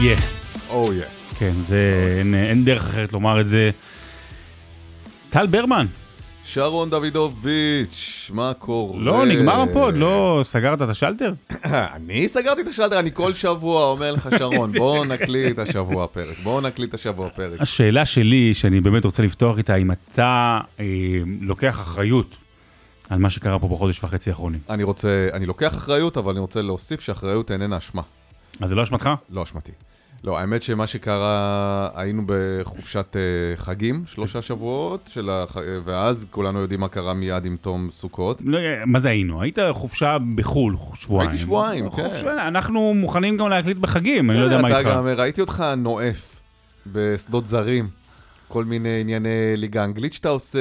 [0.00, 0.16] יהיה.
[0.70, 1.04] או יא.
[1.38, 3.70] כן, זה, אין, אין דרך אחרת לומר את זה.
[5.30, 5.86] טל ברמן,
[6.44, 9.00] שרון דוידוביץ', מה קורה?
[9.00, 11.32] לא, נגמר הפוד, לא סגרת את השלטר?
[11.96, 16.60] אני סגרתי את השלטר, אני כל שבוע אומר לך, שרון, בוא נקליט השבוע פרק, בוא
[16.60, 17.60] נקליט השבוע פרק.
[17.60, 20.84] השאלה שלי, שאני באמת רוצה לפתוח איתה, אם אתה אה,
[21.40, 22.36] לוקח אחריות
[23.10, 24.60] על מה שקרה פה בחודש וחצי האחרונים.
[24.70, 28.02] אני רוצה, אני לוקח אחריות, אבל אני רוצה להוסיף שאחריות איננה אשמה.
[28.60, 29.10] אז זה לא אשמתך?
[29.30, 29.72] לא אשמתי.
[30.24, 35.56] לא, האמת שמה שקרה, היינו בחופשת אה, חגים, שלושה שבועות, של הח...
[35.84, 38.42] ואז כולנו יודעים מה קרה מיד עם תום סוכות.
[38.44, 39.42] לא, מה זה היינו?
[39.42, 41.30] היית חופשה בחו"ל, שבועיים.
[41.30, 41.90] הייתי שבועיים, כן.
[41.90, 44.90] חופשה, אנחנו מוכנים גם להקליט בחגים, אני לא יודע מה אתה איתך.
[44.90, 46.40] גם, ראיתי אותך נואף
[46.92, 47.88] בשדות זרים,
[48.48, 50.58] כל מיני ענייני ליגה אנגלית שאתה עושה,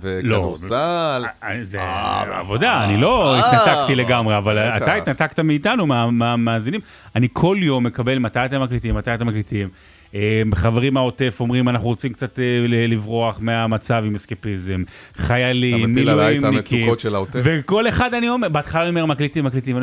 [0.00, 1.24] וכדורסל.
[1.42, 4.58] אה, זה אה, עבודה, אני לא אה, התנתקתי לגמרי, אבל.
[4.58, 6.80] אתה התנתקת מאיתנו, מה- מהמאזינים.
[7.16, 9.68] אני כל יום מקבל מתי אתם מקליטים, מתי אתם מקליטים.
[10.14, 14.82] אה, חברים מהעוטף אומרים, אנחנו רוצים קצת אה, לברוח מהמצב עם אסקפיזם.
[15.16, 16.88] חיילים, מילואימניקים.
[17.34, 19.76] וכל אחד אני אומר, בהתחלה אני אומר, מקליטים, מקליטים,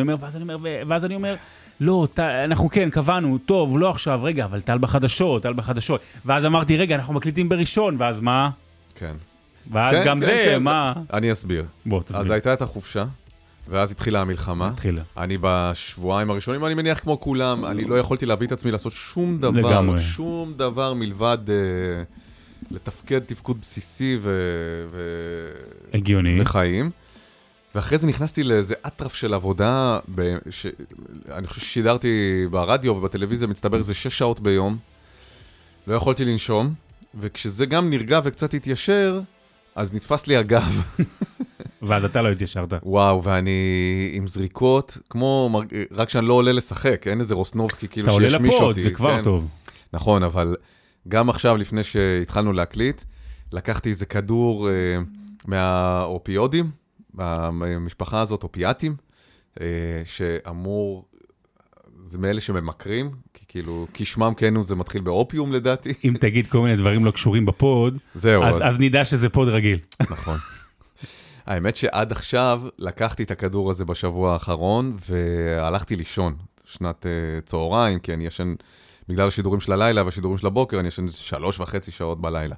[0.87, 1.35] ואז אני אומר,
[1.79, 6.01] לא, ט- אנחנו כן, קבענו, טוב, לא עכשיו, רגע, אבל טל בחדשות, טל בחדשות.
[6.25, 8.49] ואז אמרתי, רגע, אנחנו מקליטים בראשון, ואז מה?
[8.95, 9.15] כן.
[9.71, 10.63] ואז כן, גם כן, זה, כן.
[10.63, 10.87] מה?
[11.13, 11.65] אני אסביר.
[11.85, 12.33] בוא, אז תסביר.
[12.33, 13.05] הייתה את החופשה,
[13.69, 14.67] ואז התחילה המלחמה.
[14.67, 15.01] התחילה.
[15.17, 19.37] אני בשבועיים הראשונים, אני מניח כמו כולם, אני לא יכולתי להביא את עצמי לעשות שום
[19.37, 19.99] דבר, לגמרי.
[19.99, 21.55] שום דבר מלבד אה,
[22.71, 24.31] לתפקד תפקוד בסיסי ו...
[24.91, 24.99] ו...
[25.93, 26.41] הגיוני.
[26.41, 26.91] וחיים.
[27.75, 30.37] ואחרי זה נכנסתי לאיזה אטרף של עבודה, ב...
[30.49, 30.65] ש...
[31.31, 34.77] אני חושב ששידרתי ברדיו ובטלוויזיה, מצטבר איזה שש שעות ביום.
[35.87, 36.73] לא יכולתי לנשום,
[37.19, 39.21] וכשזה גם נרגע וקצת התיישר,
[39.75, 40.83] אז נתפס לי הגב.
[41.87, 42.73] ואז אתה לא התיישרת.
[42.83, 48.13] וואו, ואני עם זריקות, כמו, רק שאני לא עולה לשחק, אין איזה רוסנובסקי כאילו אתה
[48.13, 48.83] עולה שישמיש לפוד, אותי.
[48.83, 49.23] זה כבר כן?
[49.23, 49.47] טוב.
[49.93, 50.55] נכון, אבל
[51.07, 53.01] גם עכשיו, לפני שהתחלנו להקליט,
[53.51, 54.73] לקחתי איזה כדור אה,
[55.45, 56.84] מהאופיודים,
[57.19, 58.95] המשפחה הזאת, אופיאטים,
[59.61, 59.65] אה,
[60.05, 61.05] שאמור,
[62.05, 65.93] זה מאלה שממכרים, כי כאילו, כשמם כן הוא, זה מתחיל באופיום לדעתי.
[66.05, 69.47] אם תגיד כל מיני דברים לא קשורים בפוד, זהו, אז אז- אז נדע שזה פוד
[69.47, 69.79] רגיל.
[70.01, 70.37] נכון.
[71.45, 78.13] האמת שעד עכשיו לקחתי את הכדור הזה בשבוע האחרון והלכתי לישון, שנת uh, צהריים, כי
[78.13, 78.55] אני ישן,
[79.09, 82.55] בגלל השידורים של הלילה והשידורים של הבוקר, אני ישן שלוש וחצי שעות בלילה.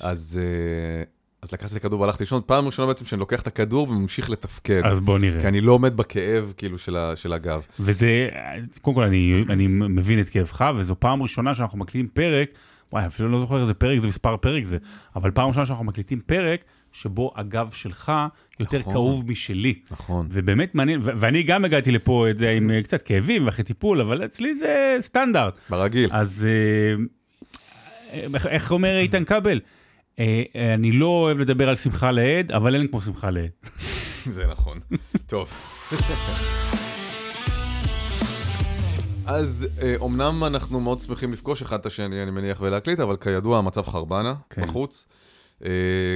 [0.00, 3.90] אז, uh, אז לקחתי את הכדור והלכתי לישון, פעם ראשונה בעצם שאני לוקח את הכדור
[3.90, 4.82] וממשיך לתפקד.
[4.84, 5.40] אז בוא נראה.
[5.40, 7.66] כי אני לא עומד בכאב כאילו של, ה, של הגב.
[7.80, 8.28] וזה,
[8.80, 12.48] קודם כל אני, אני מבין את כאבך, וזו פעם ראשונה שאנחנו מקליטים פרק,
[12.92, 14.76] וואי, אפילו לא זוכר איזה פרק זה, מספר פרק זה,
[15.16, 16.60] אבל פעם ראשונה שאנחנו מקליטים פרק,
[16.92, 18.12] שבו הגב שלך
[18.60, 18.92] יותר נכון.
[18.92, 19.74] כאוב משלי.
[19.90, 20.26] נכון.
[20.30, 24.00] ובאמת מעניין, ו- ואני גם הגעתי לפה אתה יודע, עם אה, קצת כאבים ואחרי טיפול,
[24.00, 25.54] אבל אצלי זה סטנדרט.
[25.70, 26.08] ברגיל.
[26.12, 27.04] אז אה,
[28.34, 29.60] איך- איך אומר איתן כבל?
[30.20, 33.50] אה, אה, אני לא אוהב לדבר על שמחה לאיד, אבל אין כמו שמחה לאיד.
[34.36, 34.80] זה נכון.
[35.26, 35.52] טוב.
[39.26, 43.58] אז אה, אומנם אנחנו מאוד שמחים לפגוש אחד את השני, אני מניח, ולהקליט, אבל כידוע
[43.58, 44.62] המצב חרבנה כן.
[44.62, 45.06] בחוץ.
[45.64, 45.70] אה,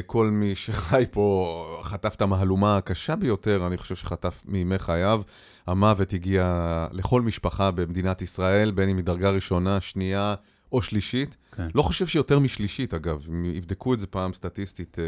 [0.06, 5.22] כל מי שחי פה חטף את המהלומה הקשה ביותר, אני חושב שחטף מימי חייו.
[5.66, 10.34] המוות הגיע לכל משפחה במדינת ישראל, בין אם מדרגה ראשונה, שנייה
[10.72, 11.36] או שלישית.
[11.56, 11.68] כן.
[11.74, 13.26] לא חושב שיותר משלישית, אגב.
[13.44, 15.04] יבדקו את זה פעם סטטיסטית, אה,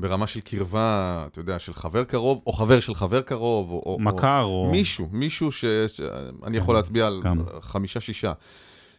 [0.00, 3.82] ברמה של קרבה, אתה יודע, של חבר קרוב, או חבר של חבר קרוב, או...
[3.86, 4.68] או מכר או...
[4.72, 7.22] מישהו, מישהו שאני יכול להצביע על?
[7.60, 8.32] חמישה-שישה.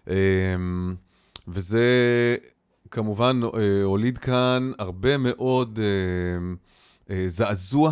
[0.08, 0.14] אמ,
[1.48, 1.86] וזה
[2.92, 7.92] כמובן אה, הוליד כאן הרבה מאוד אה, אה, זעזוע,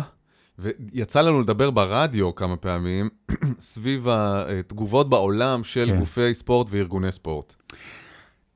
[0.58, 3.08] ויצא לנו לדבר ברדיו כמה פעמים
[3.60, 5.98] סביב התגובות בעולם של כן.
[5.98, 7.54] גופי ספורט וארגוני ספורט.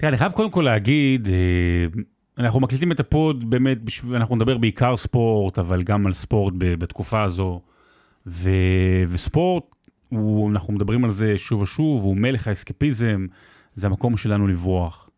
[0.03, 1.87] תראה, אני חייב קודם כל להגיד, אה,
[2.39, 3.79] אנחנו מקליטים את הפוד באמת,
[4.15, 7.61] אנחנו נדבר בעיקר ספורט, אבל גם על ספורט בתקופה הזו.
[8.27, 8.51] ו,
[9.09, 9.65] וספורט,
[10.09, 13.27] הוא, אנחנו מדברים על זה שוב ושוב, הוא מלך האסקפיזם,
[13.75, 15.11] זה המקום שלנו לברוח.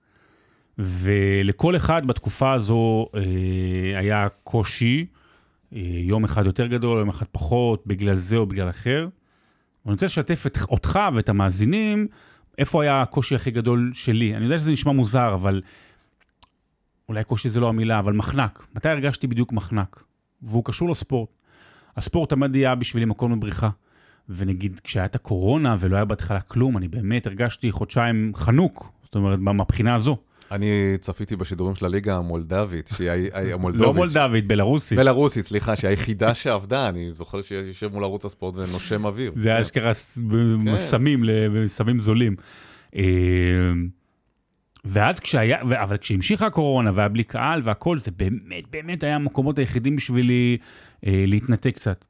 [0.79, 5.07] ולכל אחד בתקופה הזו אה, היה קושי,
[5.73, 9.09] אה, יום אחד יותר גדול, יום אחד פחות, בגלל זה או בגלל אחר.
[9.85, 12.07] ואני רוצה לשתף את, אותך ואת המאזינים,
[12.59, 14.37] איפה היה הקושי הכי גדול שלי.
[14.37, 15.63] אני יודע שזה נשמע מוזר, אבל
[17.09, 18.67] אולי קושי זה לא המילה, אבל מחנק.
[18.75, 20.05] מתי הרגשתי בדיוק מחנק?
[20.43, 21.29] והוא קשור לספורט.
[21.97, 23.71] הספורט תמיד היה בשבילי מקום לבריחה.
[24.29, 28.93] ונגיד, כשהיה את הקורונה ולא היה בהתחלה כלום, אני באמת הרגשתי חודשיים חנוק.
[29.05, 30.17] זאת אומרת, מהבחינה הזו.
[30.53, 30.67] אני
[31.01, 33.87] צפיתי בשידורים של הליגה המולדבית, שהיא ה- המולדובית.
[33.87, 34.99] לא מולדבית, בלרוסית.
[34.99, 39.33] בלרוסית, סליחה, שהיא היחידה שעבדה, אני זוכר שיושב מול ערוץ הספורט ונושם אוויר.
[39.37, 41.25] זה אשכרה ב- סמים,
[41.67, 42.37] סמים זולים.
[44.85, 49.97] ואז כשהיה, אבל כשהמשיכה הקורונה והיה בלי קהל והכל, זה באמת באמת היה המקומות היחידים
[49.97, 50.57] בשבילי
[51.07, 52.05] אה, להתנתק קצת.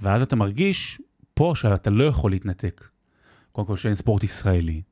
[0.00, 1.00] ואז אתה מרגיש
[1.34, 2.84] פה שאתה לא יכול להתנתק.
[3.52, 4.82] קודם כל שאין ספורט ישראלי,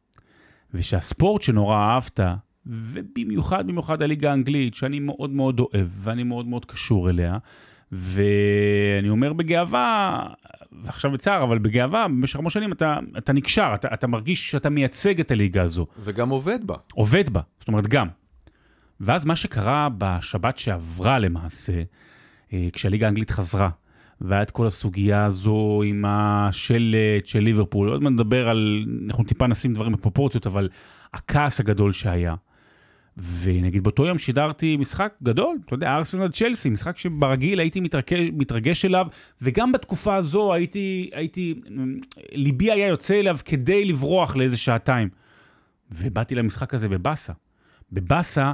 [0.75, 2.21] ושהספורט שנורא אהבת,
[2.67, 7.39] ובמיוחד במיוחד הליגה האנגלית, שאני מאוד מאוד אוהב ואני מאוד מאוד קשור אליה,
[7.93, 10.27] ואני אומר בגאווה,
[10.85, 15.21] ועכשיו בצער, אבל בגאווה, במשך המון שנים אתה, אתה נקשר, אתה, אתה מרגיש שאתה מייצג
[15.21, 15.87] את הליגה הזו.
[15.99, 16.77] וגם עובד בה.
[16.95, 18.09] עובד בה, זאת אומרת גם.
[19.01, 21.83] ואז מה שקרה בשבת שעברה למעשה,
[22.53, 23.71] אה, כשהליגה האנגלית חזרה,
[24.21, 29.47] והיה את כל הסוגיה הזו עם השלט של ליברפול, עוד מעט נדבר על, אנחנו טיפה
[29.47, 30.69] נשים דברים בפרופורציות, אבל
[31.15, 32.35] הכעס הגדול שהיה.
[33.17, 38.85] ונגיד באותו יום שידרתי משחק גדול, אתה יודע, ארסנל צ'לסי, משחק שברגיל הייתי מתרגש, מתרגש
[38.85, 39.07] אליו,
[39.43, 41.55] וגם בתקופה הזו הייתי, הייתי,
[42.33, 45.09] ליבי היה יוצא אליו כדי לברוח לאיזה שעתיים.
[45.93, 47.33] ובאתי למשחק הזה בבאסה.
[47.93, 48.53] בבאסה,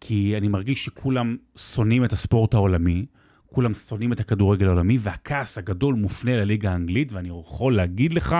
[0.00, 3.06] כי אני מרגיש שכולם שונאים את הספורט העולמי,
[3.52, 8.36] כולם שונאים את הכדורגל העולמי, והכעס הגדול מופנה לליגה האנגלית, ואני יכול להגיד לך,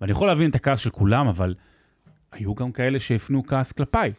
[0.00, 1.54] ואני יכול להבין את הכעס של כולם, אבל
[2.32, 4.12] היו גם כאלה שהפנו כעס כלפיי.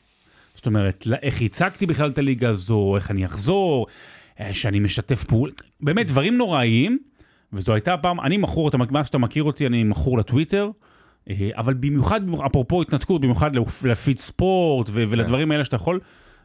[0.56, 3.88] זאת אומרת, איך הצגתי בכלל את הליגה הזו, איך אני אחזור,
[4.40, 7.00] אה, שאני משתף פעולה, באמת דברים נוראיים,
[7.54, 10.72] וזו הייתה פעם, אני מכור, אתה, מה שאתה מכיר אותי, אני מכור לטוויטר,
[11.30, 13.52] אה, אבל במיוחד, אפרופו התנתקות, במיוחד
[13.84, 16.00] לפיד ספורט ולדברים האלה שאתה יכול,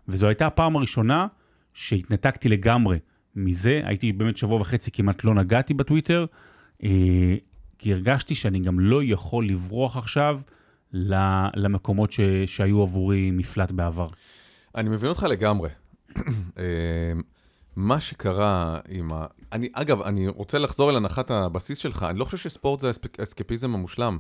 [0.09, 1.27] וזו הייתה הפעם הראשונה
[1.75, 2.99] שהתנתקתי לגמרי
[3.37, 6.27] מזה, הייתי באמת שבוע וחצי כמעט לא נגעתי בטוויטר,
[6.85, 7.35] אה,
[7.79, 10.41] כי הרגשתי שאני גם לא יכול לברוח עכשיו.
[11.55, 14.07] למקומות ש, שהיו עבורי מפלט בעבר.
[14.75, 15.69] אני מבין אותך לגמרי.
[16.59, 16.63] אה,
[17.77, 19.27] מה שקרה עם ה...
[19.53, 23.75] אני, אגב, אני רוצה לחזור אל הנחת הבסיס שלך, אני לא חושב שספורט זה האסקפיזם
[23.75, 24.19] המושלם.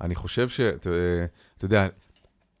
[0.00, 0.90] אני חושב שאתה
[1.62, 1.86] יודע,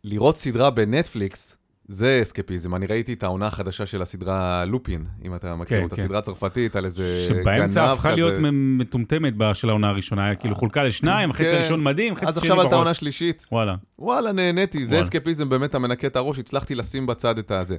[0.04, 1.56] לראות סדרה בנטפליקס,
[1.88, 2.74] זה אסקפיזם.
[2.74, 6.02] אני ראיתי את העונה החדשה של הסדרה לופין, אם אתה מכיר כן, אותה, כן.
[6.02, 7.42] סדרה צרפתית על איזה גנב כזה.
[7.42, 11.56] שבאמצע הפכה להיות מטומטמת של העונה הראשונה, היה כאילו חולקה לשניים, החצי כן.
[11.56, 12.42] הראשון מדהים, חצי שני פחות.
[12.42, 13.46] אז עכשיו עלתה עונה שלישית.
[13.52, 13.74] וואלה.
[13.98, 17.76] וואלה, נהניתי, זה אסקפיזם, באמת אתה מנקה את הראש, הצלחתי לשים בצד את הזה.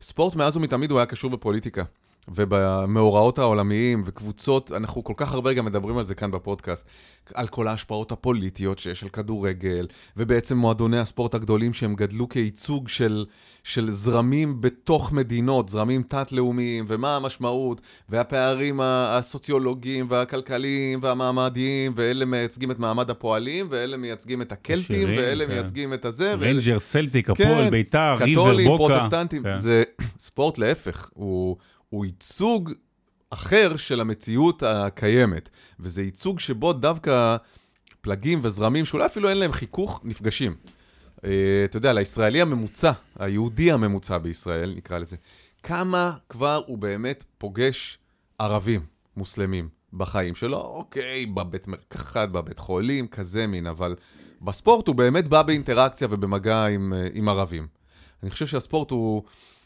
[0.00, 1.82] ספורט מאז ומתמיד הוא היה קשור בפוליטיקה.
[2.28, 6.88] ובמאורעות העולמיים וקבוצות, אנחנו כל כך הרבה גם מדברים על זה כאן בפודקאסט,
[7.34, 9.86] על כל ההשפעות הפוליטיות שיש על כדורגל,
[10.16, 13.24] ובעצם מועדוני הספורט הגדולים שהם גדלו כייצוג של,
[13.64, 22.78] של זרמים בתוך מדינות, זרמים תת-לאומיים, ומה המשמעות, והפערים הסוציולוגיים והכלכליים והמעמדיים, ואלה מייצגים את
[22.78, 25.52] מעמד הפועלים, ואלה מייצגים את הקלאסה, עשירים, ואלה כן.
[25.52, 26.34] מייצגים את הזה.
[26.34, 28.32] ריינג'רס, סלטיק, הפועל, כן, ביתר, ריבר, בוקה.
[28.32, 29.56] קתולים, פרוטסטנטים, כן.
[29.56, 29.82] זה
[30.18, 31.56] ספורט להפך, הוא...
[31.92, 32.72] הוא ייצוג
[33.30, 35.48] אחר של המציאות הקיימת,
[35.80, 37.36] וזה ייצוג שבו דווקא
[38.00, 40.56] פלגים וזרמים, שאולי אפילו אין להם חיכוך, נפגשים.
[41.16, 41.24] Uh,
[41.64, 45.16] אתה יודע, לישראלי הממוצע, היהודי הממוצע בישראל, נקרא לזה,
[45.62, 47.98] כמה כבר הוא באמת פוגש
[48.38, 48.80] ערבים,
[49.16, 50.58] מוסלמים, בחיים שלו?
[50.58, 53.96] אוקיי, בבית מרקחת, בבית חולים, כזה מין, אבל
[54.42, 57.66] בספורט הוא באמת בא באינטראקציה ובמגע עם, uh, עם ערבים.
[58.22, 59.22] אני חושב שהספורט הוא...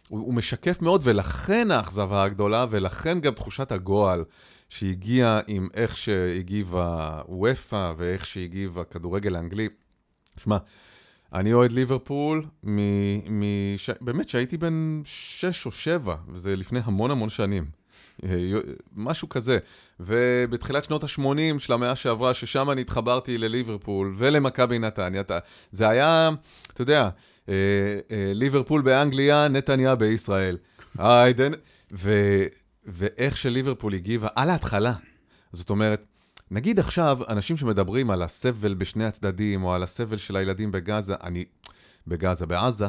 [0.08, 4.24] הוא, הוא משקף מאוד, ולכן האכזבה הגדולה, ולכן גם תחושת הגועל
[4.68, 9.68] שהגיעה עם איך שהגיבה וופא ואיך שהגיב הכדורגל האנגלי.
[10.36, 10.56] שמע,
[11.32, 12.80] אני אוהד ליברפול, מ,
[13.40, 13.42] מ,
[13.76, 17.64] ש, באמת שהייתי בן 6 או 7, וזה לפני המון המון שנים.
[18.24, 18.30] אה,
[18.92, 19.58] משהו כזה.
[20.00, 25.22] ובתחילת שנות ה-80 של המאה שעברה, ששם אני התחברתי לליברפול ולמכבי נתניה,
[25.70, 26.30] זה היה,
[26.72, 27.08] אתה יודע,
[28.34, 30.56] ליברפול באנגליה, נתניה בישראל.
[30.98, 31.52] היידן,
[32.86, 34.92] ואיך שליברפול הגיבה על ההתחלה.
[35.52, 36.06] זאת אומרת,
[36.50, 41.44] נגיד עכשיו, אנשים שמדברים על הסבל בשני הצדדים, או על הסבל של הילדים בגאזה, אני,
[42.06, 42.86] בגאזה, בעזה,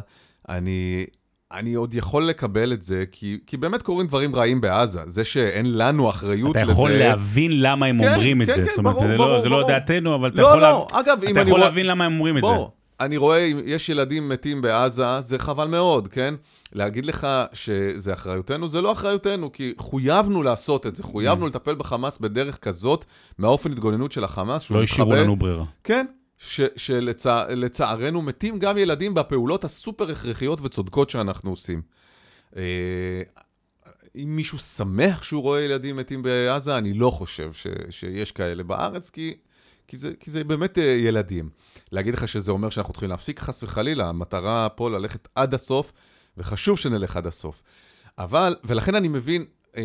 [0.49, 1.05] אני,
[1.51, 4.99] אני עוד יכול לקבל את זה, כי, כי באמת קורים דברים רעים בעזה.
[5.05, 6.63] זה שאין לנו אחריות לזה...
[6.63, 6.91] אתה יכול.
[6.91, 8.65] להבין למה הם כן, אומרים כן, את זה.
[8.65, 9.11] כן, כן, ברור, ברור.
[9.11, 10.99] זה לא, זה לא דעתנו, אבל אתה לא, יכול, לא, לה...
[10.99, 11.61] אגב, אתה יכול רואה...
[11.61, 12.65] להבין למה הם אומרים בוא, את זה.
[12.99, 16.33] אני רואה, יש ילדים מתים בעזה, זה חבל מאוד, כן?
[16.73, 21.49] להגיד לך שזה אחריותנו, זה לא אחריותנו, כי חויבנו לעשות את זה, חויבנו mm.
[21.49, 23.05] לטפל בחמאס בדרך כזאת,
[23.37, 24.71] מהאופן התגוננות של החמאס.
[24.71, 25.65] לא השאירו לנו ברירה.
[25.83, 26.05] כן,
[26.75, 31.81] שלצערנו שלצע, מתים גם ילדים בפעולות הסופר הכרחיות וצודקות שאנחנו עושים.
[32.57, 32.61] אה,
[34.15, 39.09] אם מישהו שמח שהוא רואה ילדים מתים בעזה, אני לא חושב ש, שיש כאלה בארץ,
[39.09, 39.35] כי
[39.87, 41.49] כי זה, כי זה באמת uh, ילדים.
[41.91, 45.91] להגיד לך שזה אומר שאנחנו צריכים להפסיק חס וחלילה, המטרה פה ללכת עד הסוף,
[46.37, 47.63] וחשוב שנלך עד הסוף.
[48.19, 49.77] אבל, ולכן אני מבין, uh,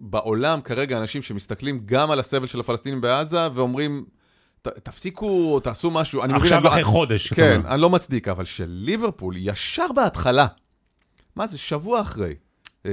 [0.00, 4.04] בעולם כרגע אנשים שמסתכלים גם על הסבל של הפלסטינים בעזה, ואומרים,
[4.62, 6.22] ת, תפסיקו, תעשו משהו.
[6.22, 7.26] אני מבין, עכשיו אני לא- אחרי חודש.
[7.26, 7.60] אתה כן.
[7.66, 10.46] אני לא מצדיק, אבל של ליברפול, ישר בהתחלה,
[11.36, 12.34] מה זה, שבוע אחרי.
[12.86, 12.90] אה,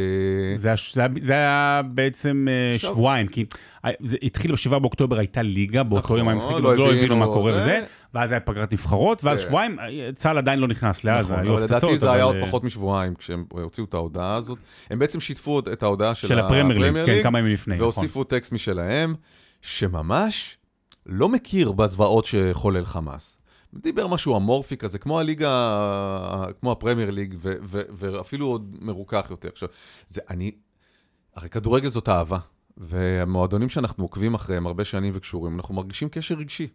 [0.58, 3.46] זה היה- זה היה- זה היה בעצם אה, עכשיו- שבועיים, כי
[3.86, 7.16] אה, זה התחיל ב-7 באוקטובר, הייתה ליגה, באותו נכון, יום היה משחקים, לא לא הבינו
[7.18, 7.60] מה קורה זה.
[7.60, 9.48] וזה, ואז היה פגרת נבחרות, ואז כן.
[9.48, 9.78] שבועיים,
[10.16, 11.84] צה"ל עדיין לא נכנס לעזה, נכון, היו הפצצות.
[11.84, 14.58] לדעתי זה היה עוד אה, פחות משבועיים כשהם הוציאו את ההודעה הזאת.
[14.90, 17.84] הם בעצם שיתפו את ההודעה של של הפרמייר ליג, כן, כמה ימים לפני, נכון.
[17.84, 19.16] והוסיפו טקסט משלהם,
[19.62, 20.58] שממש
[21.06, 23.38] לא מכיר בזוועות שחולל חמאס.
[23.74, 29.50] דיבר משהו אמורפי כזה, כמו הליגה, כמו הפרמייר ליג, ו- ו- ואפילו עוד מרוכך יותר.
[29.50, 29.70] עכשיו,
[30.08, 30.52] זה אני,
[31.36, 32.38] הרי כדורגל זאת אהבה,
[32.78, 36.68] והמועדונים שאנחנו עוקבים אחריהם הרבה שנים וקשורים, אנחנו מרגישים קשר רגשי.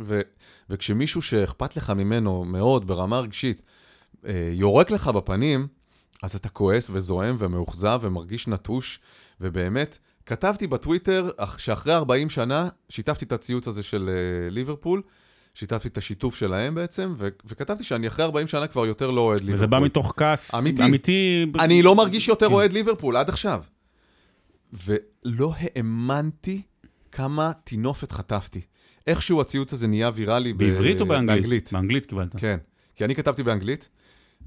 [0.00, 0.20] ו-
[0.70, 3.62] וכשמישהו שאכפת לך ממנו מאוד ברמה רגשית,
[4.26, 5.66] אה, יורק לך בפנים,
[6.22, 9.00] אז אתה כועס וזועם ומאוכזב ומרגיש נטוש,
[9.40, 15.02] ובאמת, כתבתי בטוויטר אח- שאחרי 40 שנה, שיתפתי את הציוץ הזה של אה, ליברפול,
[15.54, 19.40] שיתפתי את השיתוף שלהם בעצם, ו- וכתבתי שאני אחרי 40 שנה כבר יותר לא אוהד
[19.40, 19.54] ליברפול.
[19.56, 20.84] וזה בא מתוך כעס אמיתי.
[20.84, 21.46] אמיתי.
[21.60, 23.62] אני לא מרגיש יותר אוהד ליברפול עד עכשיו.
[24.72, 26.62] ולא האמנתי
[27.12, 28.60] כמה טינופת חטפתי.
[29.06, 31.40] איכשהו הציוץ הזה נהיה ויראלי ב- בעברית או באנגלית?
[31.40, 31.72] באנגלית.
[31.72, 32.36] באנגלית קיבלת.
[32.36, 32.56] כן,
[32.96, 33.88] כי אני כתבתי באנגלית,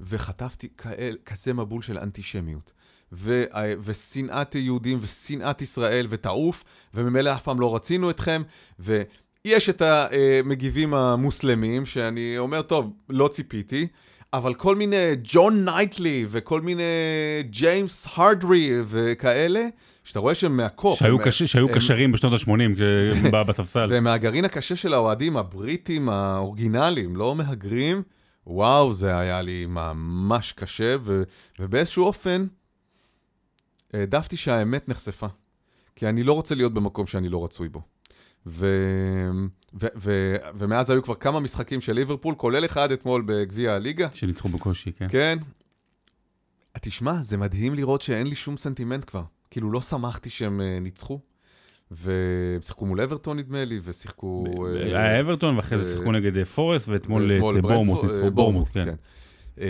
[0.00, 2.72] וחטפתי כאל, כזה מבול של אנטישמיות.
[3.12, 3.44] ו-
[3.84, 8.42] ושנאת יהודים ושנאת ישראל ותעוף, וממילא אף פעם לא רצינו אתכם,
[8.78, 13.86] ויש את המגיבים המוסלמים, שאני אומר, טוב, לא ציפיתי,
[14.32, 16.82] אבל כל מיני ג'ון נייטלי וכל מיני
[17.50, 19.66] ג'יימס הרדרי וכאלה,
[20.06, 20.98] שאתה רואה שהם מהקופ.
[20.98, 23.84] שהיו הם- קש- שהיו הם- קשרים בשנות ה-80, כשהם בא בספסל.
[23.88, 28.02] ומהגרעין הקשה של האוהדים הבריטים האורגינליים, לא מהגרים,
[28.46, 31.22] וואו, זה היה לי ממש קשה, ו,
[31.58, 32.46] ובאיזשהו אופן
[33.92, 35.26] העדפתי שהאמת נחשפה.
[35.96, 37.82] כי אני לא רוצה להיות במקום שאני לא רצוי בו.
[38.46, 38.66] ו,
[39.80, 44.08] ו, ו, ומאז היו כבר כמה משחקים של ליברפול, כולל אחד אתמול בגביע הליגה.
[44.14, 45.06] שניצחו בקושי, כן.
[45.10, 45.38] כן.
[46.80, 49.22] תשמע, זה מדהים לראות שאין לי שום סנטימנט כבר.
[49.50, 51.20] כאילו, לא שמחתי שהם אה, ניצחו.
[51.90, 54.44] והם שיחקו מול אברטון, נדמה לי, ושיחקו...
[54.66, 58.94] אה, היה אברטון, ואחרי זה שיחקו נגד אה, פורסט, ואתמול את בורמוט, ניצחו בורמוט, כן.
[59.60, 59.66] אה,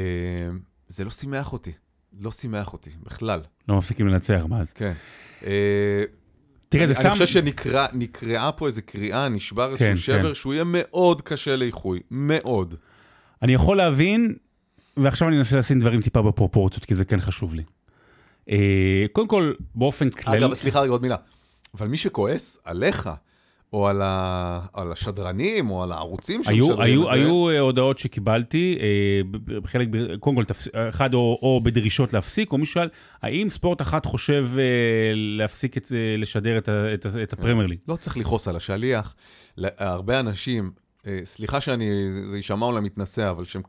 [0.88, 1.72] זה לא שימח אותי.
[2.20, 3.40] לא שימח אותי, בכלל.
[3.68, 4.72] לא מפסיקים לנצח מאז.
[4.72, 4.92] כן.
[5.46, 6.04] אה,
[6.68, 7.10] תראה, זה אני שם...
[7.10, 10.34] חושב שנקרעה פה איזו קריאה, נשבר איזשהו כן, שבר, כן.
[10.34, 12.00] שהוא יהיה מאוד קשה לאיחוי.
[12.10, 12.74] מאוד.
[13.42, 14.34] אני יכול להבין,
[14.96, 17.62] ועכשיו אני אנסה לשים דברים טיפה בפרופורציות, כי זה כן חשוב לי.
[18.50, 18.56] אה,
[19.12, 20.38] קודם כל, באופן כללי...
[20.38, 21.16] אגב, סליחה רגע, עוד מילה.
[21.74, 23.10] אבל מי שכועס עליך,
[23.72, 24.60] או על, ה...
[24.72, 30.16] על השדרנים, או על הערוצים שמשדרים היו, את זה, היו אה, הודעות שקיבלתי, אה, ב-
[30.20, 32.88] קודם כל, תפס, אחד או, או בדרישות להפסיק, או מישהו שאל,
[33.22, 34.62] האם ספורט אחת חושב אה,
[35.14, 37.78] להפסיק את, זה, לשדר את, ה- את, ה- את הפרמייר ליג?
[37.88, 39.14] לא צריך לכעוס על השליח.
[39.56, 40.70] ל- הרבה אנשים,
[41.06, 41.90] אה, סליחה שאני,
[42.30, 43.62] זה יישמע אולי מתנשא, אבל שהם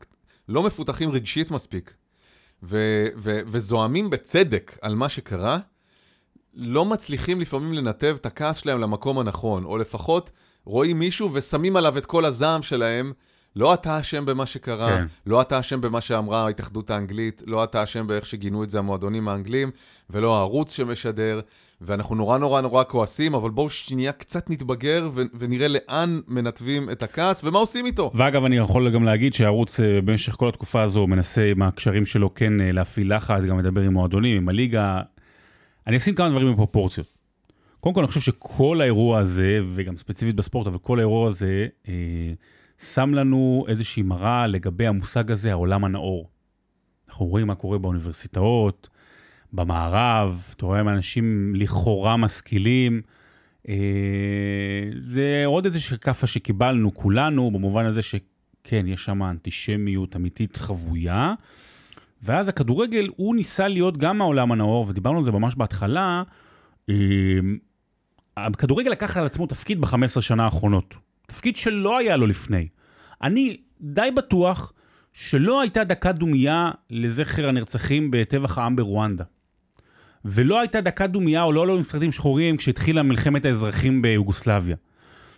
[0.48, 1.94] לא מפותחים רגשית מספיק,
[2.62, 5.58] ו- ו- וזועמים בצדק על מה שקרה,
[6.54, 10.30] לא מצליחים לפעמים לנתב את הכעס שלהם למקום הנכון, או לפחות
[10.64, 13.12] רואים מישהו ושמים עליו את כל הזעם שלהם.
[13.56, 15.06] לא אתה אשם במה שקרה, כן.
[15.26, 19.28] לא אתה אשם במה שאמרה ההתאחדות האנגלית, לא אתה אשם באיך שגינו את זה המועדונים
[19.28, 19.70] האנגלים,
[20.10, 21.40] ולא הערוץ שמשדר,
[21.80, 27.02] ואנחנו נורא נורא נורא כועסים, אבל בואו שנייה קצת נתבגר ו- ונראה לאן מנתבים את
[27.02, 28.10] הכעס ומה עושים איתו.
[28.14, 32.34] ואגב, אני יכול גם להגיד שהערוץ אה, במשך כל התקופה הזו מנסה עם הקשרים שלו
[32.34, 35.00] כן אה, להפעיל לחץ, גם מדבר עם מועדונים, עם הליגה.
[35.86, 37.06] אני אשים כמה דברים בפרופורציות.
[37.80, 41.92] קודם כל, אני חושב שכל האירוע הזה, וגם ספציפית בספורט, אבל כל האירוע הזה, אה,
[42.92, 46.30] שם לנו איזושהי מראה לגבי המושג הזה, העולם הנאור.
[47.08, 48.88] אנחנו רואים מה קורה באוניברסיטאות,
[49.52, 53.02] במערב, אתה רואה אנשים לכאורה משכילים.
[53.68, 53.74] אה,
[55.00, 61.34] זה עוד איזה כאפה שקיבלנו כולנו, במובן הזה שכן, יש שם אנטישמיות אמיתית חבויה.
[62.22, 66.22] ואז הכדורגל, הוא ניסה להיות גם העולם הנאור, ודיברנו על זה ממש בהתחלה.
[66.88, 66.94] אה,
[68.36, 70.94] הכדורגל לקח על עצמו תפקיד ב-15 שנה האחרונות.
[71.26, 72.68] תפקיד שלא היה לו לפני.
[73.22, 74.72] אני די בטוח
[75.12, 79.24] שלא הייתה דקת דומייה לזכר הנרצחים בטבח העם ברואנדה.
[80.28, 84.76] ולא הייתה דקת דומייה, או לא עלו משרדים שחורים, כשהתחילה מלחמת האזרחים ביוגוסלביה.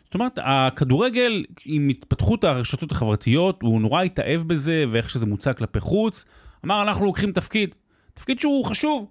[0.05, 5.81] זאת אומרת, הכדורגל, עם התפתחות הרשתות החברתיות, הוא נורא התאהב בזה, ואיך שזה מוצג כלפי
[5.81, 6.25] חוץ.
[6.65, 7.75] אמר, אנחנו לוקחים תפקיד.
[8.15, 9.07] תפקיד שהוא חשוב.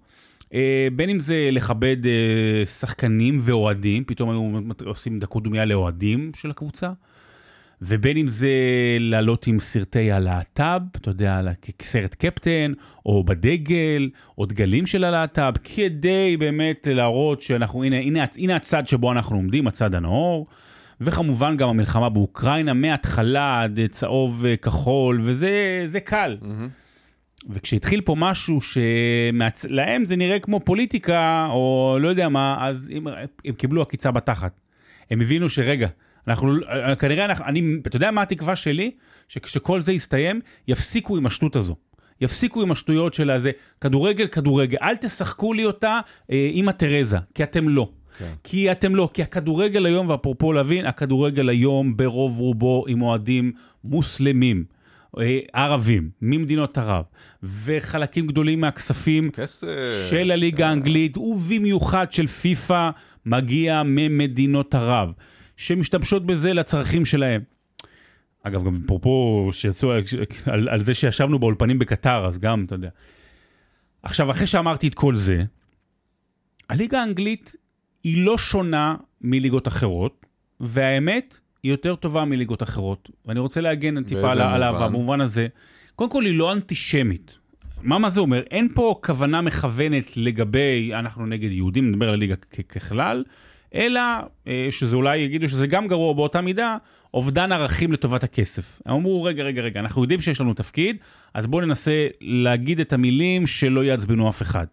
[0.54, 6.50] אה, בין אם זה לכבד אה, שחקנים ואוהדים, פתאום היו עושים דקות דומייה לאוהדים של
[6.50, 6.90] הקבוצה.
[7.82, 8.50] ובין אם זה
[9.00, 11.40] לעלות עם סרטי הלהט"ב, אתה יודע,
[11.78, 12.72] כסרט קפטן,
[13.06, 19.12] או בדגל, או דגלים של הלהט"ב, כדי באמת להראות שאנחנו, הנה, הנה, הנה הצד שבו
[19.12, 20.46] אנחנו עומדים, הצד הנאור.
[21.00, 26.36] וכמובן גם המלחמה באוקראינה, מההתחלה עד צהוב כחול, וזה זה קל.
[26.40, 26.46] Mm-hmm.
[27.50, 33.06] וכשהתחיל פה משהו שלהם זה נראה כמו פוליטיקה, או לא יודע מה, אז הם,
[33.44, 34.60] הם קיבלו עקיצה בתחת.
[35.10, 35.88] הם הבינו שרגע,
[36.28, 36.52] אנחנו,
[36.98, 38.90] כנראה, אנחנו, אני, אתה יודע מה התקווה שלי?
[39.28, 41.76] שכשכל זה יסתיים, יפסיקו עם השטות הזו.
[42.20, 43.50] יפסיקו עם השטויות של הזה,
[43.80, 44.76] כדורגל, כדורגל.
[44.82, 46.00] אל תשחקו לי אותה
[46.30, 47.90] אה, אימא תרזה, כי אתם לא.
[48.18, 48.32] כן.
[48.44, 53.52] כי אתם לא, כי הכדורגל היום, ואפרופו להבין, הכדורגל היום ברוב רובו עם אוהדים
[53.84, 54.64] מוסלמים.
[55.18, 57.04] אה, ערבים, ממדינות ערב,
[57.42, 60.06] וחלקים גדולים מהכספים כסף.
[60.10, 62.90] של הליגה האנגלית, ובמיוחד של פיפא,
[63.26, 65.12] מגיע ממדינות ערב,
[65.60, 67.42] שמשתמשות בזה לצרכים שלהם.
[68.42, 70.02] אגב, גם אפרופו שיצאו על,
[70.46, 72.88] על, על זה שישבנו באולפנים בקטר, אז גם, אתה יודע.
[74.02, 75.42] עכשיו, אחרי שאמרתי את כל זה,
[76.68, 77.56] הליגה האנגלית
[78.04, 80.26] היא לא שונה מליגות אחרות,
[80.60, 83.10] והאמת, היא יותר טובה מליגות אחרות.
[83.26, 85.46] ואני רוצה להגן טיפה על עליו, במובן הזה.
[85.96, 87.36] קודם כל, היא לא אנטישמית.
[87.82, 88.42] מה, מה זה אומר?
[88.50, 92.34] אין פה כוונה מכוונת לגבי אנחנו נגד יהודים, נדבר על הליגה
[92.68, 93.24] ככלל,
[93.74, 94.00] אלא
[94.46, 96.76] אה, שזה אולי יגידו שזה גם גרוע באותה מידה,
[97.14, 98.82] אובדן ערכים לטובת הכסף.
[98.86, 100.96] הם אמרו, רגע, רגע, רגע, אנחנו יודעים שיש לנו תפקיד,
[101.34, 104.66] אז בואו ננסה להגיד את המילים שלא יעצבנו אף אחד.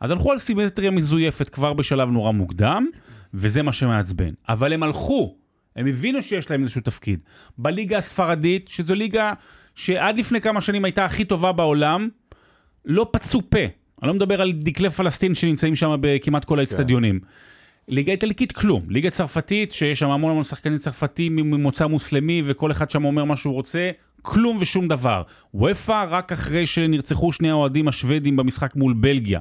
[0.00, 2.86] אז הלכו על סימטריה מזויפת כבר בשלב נורא מוקדם,
[3.34, 4.30] וזה מה שמעצבן.
[4.48, 5.36] אבל הם הלכו,
[5.76, 7.20] הם הבינו שיש להם איזשהו תפקיד.
[7.58, 9.32] בליגה הספרדית, שזו ליגה
[9.74, 12.08] שעד לפני כמה שנים הייתה הכי טובה בעולם,
[12.84, 13.58] לא פצו פה.
[14.02, 17.20] אני לא מדבר על דקלי פלסטין שנמצאים שם בכמעט כל האצטדיונים.
[17.20, 17.26] כן.
[17.88, 22.90] ליגה איטלקית כלום, ליגה צרפתית שיש שם המון המון שחקנים צרפתים ממוצא מוסלמי וכל אחד
[22.90, 23.90] שם אומר מה שהוא רוצה,
[24.22, 25.22] כלום ושום דבר.
[25.54, 29.40] וופא רק אחרי שנרצחו שני האוהדים השוודים במשחק מול בלגיה.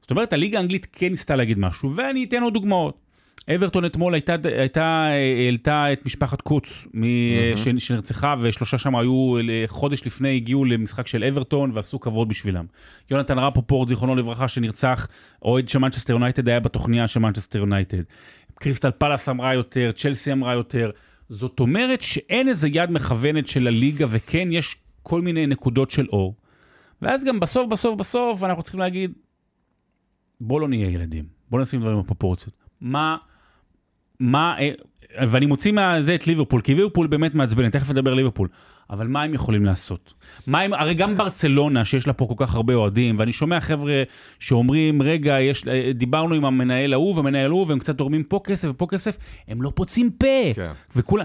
[0.00, 3.09] זאת אומרת הליגה האנגלית כן ניסתה להגיד משהו ואני אתן עוד דוגמאות.
[3.48, 5.08] אברטון אתמול הייתה, הייתה,
[5.46, 7.78] העלתה את משפחת קוץ mm-hmm.
[7.78, 9.34] שנרצחה ושלושה שם היו
[9.66, 12.64] חודש לפני הגיעו למשחק של אברטון ועשו כבוד בשבילם.
[13.10, 15.08] יונתן רפופורט זיכרונו לברכה שנרצח
[15.42, 18.02] אוהד של מנצ'סטר יונייטד היה בתוכניה של מנצ'סטר יונייטד.
[18.54, 20.90] קריסטל פלאס אמרה יותר, צ'לסי אמרה יותר.
[21.28, 26.34] זאת אומרת שאין איזה יד מכוונת של הליגה וכן יש כל מיני נקודות של אור.
[27.02, 29.12] ואז גם בסוף בסוף בסוף אנחנו צריכים להגיד
[30.40, 32.54] בוא לא נהיה ילדים, בוא נשים דברים בפרופורציות.
[32.80, 33.16] מה
[34.20, 34.70] מה, אה,
[35.28, 38.48] ואני מוציא מזה את ליברפול, כי ליברפול באמת מעצבנת, תכף נדבר ליברפול.
[38.90, 40.14] אבל מה הם יכולים לעשות?
[40.46, 44.02] מה הם, הרי גם ברצלונה, שיש לה פה כל כך הרבה אוהדים, ואני שומע חבר'ה
[44.38, 48.68] שאומרים, רגע, יש, אה, דיברנו עם המנהל ההוא והמנהל ההוא, והם קצת תורמים פה כסף
[48.70, 50.54] ופה כסף, הם לא פוצים פה.
[50.54, 50.72] כן.
[50.96, 51.24] וכולם,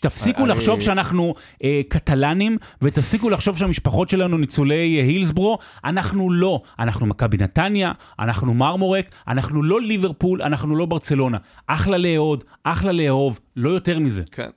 [0.00, 6.62] תפסיקו לחשוב שאנחנו אה, קטלנים, ותפסיקו לחשוב שהמשפחות שלנו ניצולי אה, הילסברו, אנחנו לא.
[6.78, 11.38] אנחנו מכבי נתניה, אנחנו מרמורק, אנחנו לא ליברפול, אנחנו לא ברצלונה.
[11.66, 14.22] אחלה לאהוד, אחלה לאהוב, לא יותר מזה.
[14.32, 14.50] כן,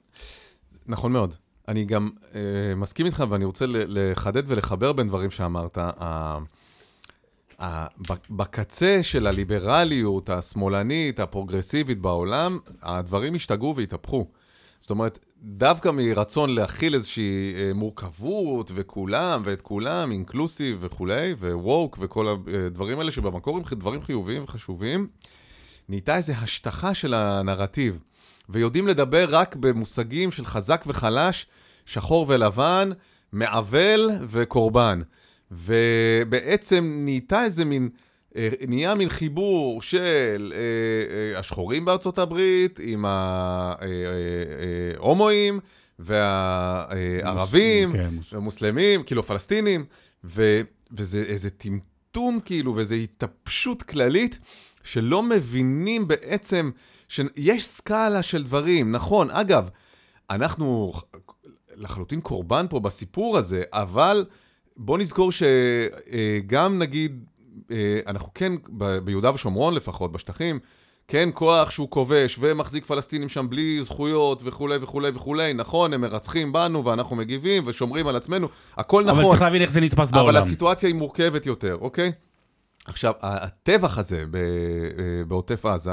[0.88, 1.45] נכון מאוד.
[1.68, 5.78] אני גם אה, מסכים איתך, ואני רוצה לחדד ולחבר בין דברים שאמרת.
[5.78, 6.38] ה,
[8.30, 14.28] בקצה של הליברליות השמאלנית, הפרוגרסיבית בעולם, הדברים השתגעו והתהפכו.
[14.80, 22.36] זאת אומרת, דווקא מרצון להכיל איזושהי אה, מורכבות וכולם, ואת כולם, אינקלוסיב וכולי, וווק וכל
[22.68, 25.08] הדברים האלה, שבמקור הם דברים חיוביים וחשובים,
[25.90, 28.00] נהייתה איזו השטחה של הנרטיב.
[28.50, 31.46] ויודעים לדבר רק במושגים של חזק וחלש,
[31.86, 32.90] שחור ולבן,
[33.32, 35.02] מעוול וקורבן.
[35.52, 37.90] ובעצם נהייתה איזה מין,
[38.36, 40.60] אה, נהיה מין חיבור של אה,
[41.34, 43.06] אה, השחורים בארצות הברית עם
[44.98, 45.60] ההומואים
[46.00, 49.86] והערבים, כן, ומוסלמים, כאילו פלסטינים,
[50.24, 54.40] ו, וזה איזה טמטום כאילו, ואיזו התאפשות כללית.
[54.86, 56.72] שלא מבינים בעצם
[57.08, 58.92] שיש סקאלה של דברים.
[58.92, 59.70] נכון, אגב,
[60.30, 60.94] אנחנו
[61.76, 64.26] לחלוטין קורבן פה בסיפור הזה, אבל
[64.78, 67.26] בוא נזכור שגם נגיד,
[67.72, 68.54] אה, אנחנו כן,
[69.04, 70.60] ביהודה ושומרון לפחות, בשטחים,
[71.08, 76.54] כן כוח שהוא כובש ומחזיק פלסטינים שם בלי זכויות וכולי וכולי וכולי, נכון, הם מרצחים
[76.54, 79.24] בנו ואנחנו מגיבים ושומרים על עצמנו, הכל אבל נכון.
[79.24, 80.30] אבל צריך להבין איך זה נתפס בעולם.
[80.30, 82.12] אבל הסיטואציה היא מורכבת יותר, אוקיי?
[82.86, 85.92] עכשיו, הטבח הזה אה, בעוטף עזה,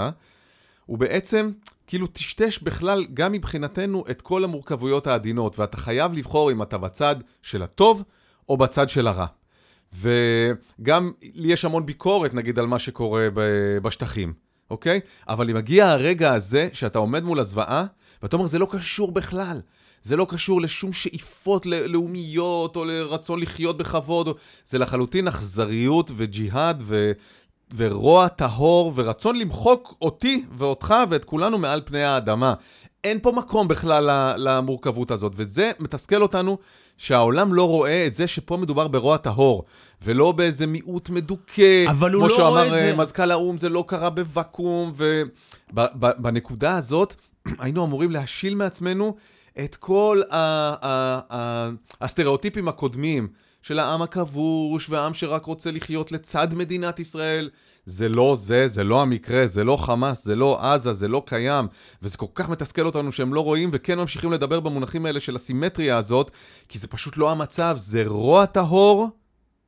[0.86, 1.50] הוא בעצם
[1.86, 7.16] כאילו טשטש בכלל, גם מבחינתנו, את כל המורכבויות העדינות, ואתה חייב לבחור אם אתה בצד
[7.42, 8.02] של הטוב
[8.48, 9.26] או בצד של הרע.
[9.92, 13.28] וגם לי יש המון ביקורת, נגיד, על מה שקורה
[13.82, 14.32] בשטחים,
[14.70, 15.00] אוקיי?
[15.28, 17.84] אבל אם מגיע הרגע הזה, שאתה עומד מול הזוועה,
[18.22, 19.60] ואתה אומר, זה לא קשור בכלל.
[20.02, 24.28] זה לא קשור לשום שאיפות לאומיות או לרצון לחיות בכבוד,
[24.64, 27.12] זה לחלוטין אכזריות וג'יהאד ו...
[27.76, 32.54] ורוע טהור ורצון למחוק אותי ואותך ואת כולנו מעל פני האדמה.
[33.04, 36.58] אין פה מקום בכלל למורכבות הזאת, וזה מתסכל אותנו
[36.98, 39.64] שהעולם לא רואה את זה שפה מדובר ברוע טהור,
[40.02, 41.84] ולא באיזה מיעוט מדוכא.
[41.90, 42.28] אבל הוא לא.
[42.28, 44.92] כמו שאמר מזכ"ל האו"ם, זה לא קרה בוואקום,
[45.72, 47.14] ובנקודה הזאת
[47.58, 49.14] היינו אמורים להשיל מעצמנו
[49.58, 50.20] את כל
[52.00, 53.28] הסטריאוטיפים הקודמים
[53.62, 57.50] של העם הכבוש, והעם שרק רוצה לחיות לצד מדינת ישראל.
[57.86, 61.66] זה לא זה, זה לא המקרה, זה לא חמאס, זה לא עזה, זה לא קיים,
[62.02, 65.96] וזה כל כך מתסכל אותנו שהם לא רואים, וכן ממשיכים לדבר במונחים האלה של הסימטריה
[65.96, 66.30] הזאת,
[66.68, 69.21] כי זה פשוט לא המצב, זה רוע טהור.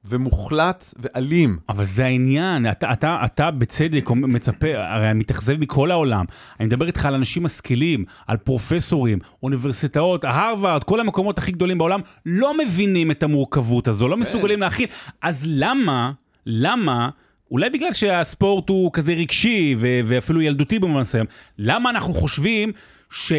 [0.05, 1.59] ומוחלט ואלים.
[1.69, 6.25] אבל זה העניין, אתה, אתה, אתה בצדק מצפה, הרי אני מתאכזב מכל העולם.
[6.61, 12.01] אני מדבר איתך על אנשים משכילים, על פרופסורים, אוניברסיטאות, הרווארד, כל המקומות הכי גדולים בעולם,
[12.27, 14.21] לא מבינים את המורכבות הזו, לא כן.
[14.21, 14.87] מסוגלים להכיל.
[15.23, 16.13] אז למה,
[16.47, 17.09] למה...
[17.51, 21.27] אולי בגלל שהספורט הוא כזה רגשי ואפילו ילדותי במובן מסוים,
[21.59, 22.73] למה אנחנו חושבים
[23.11, 23.33] ש...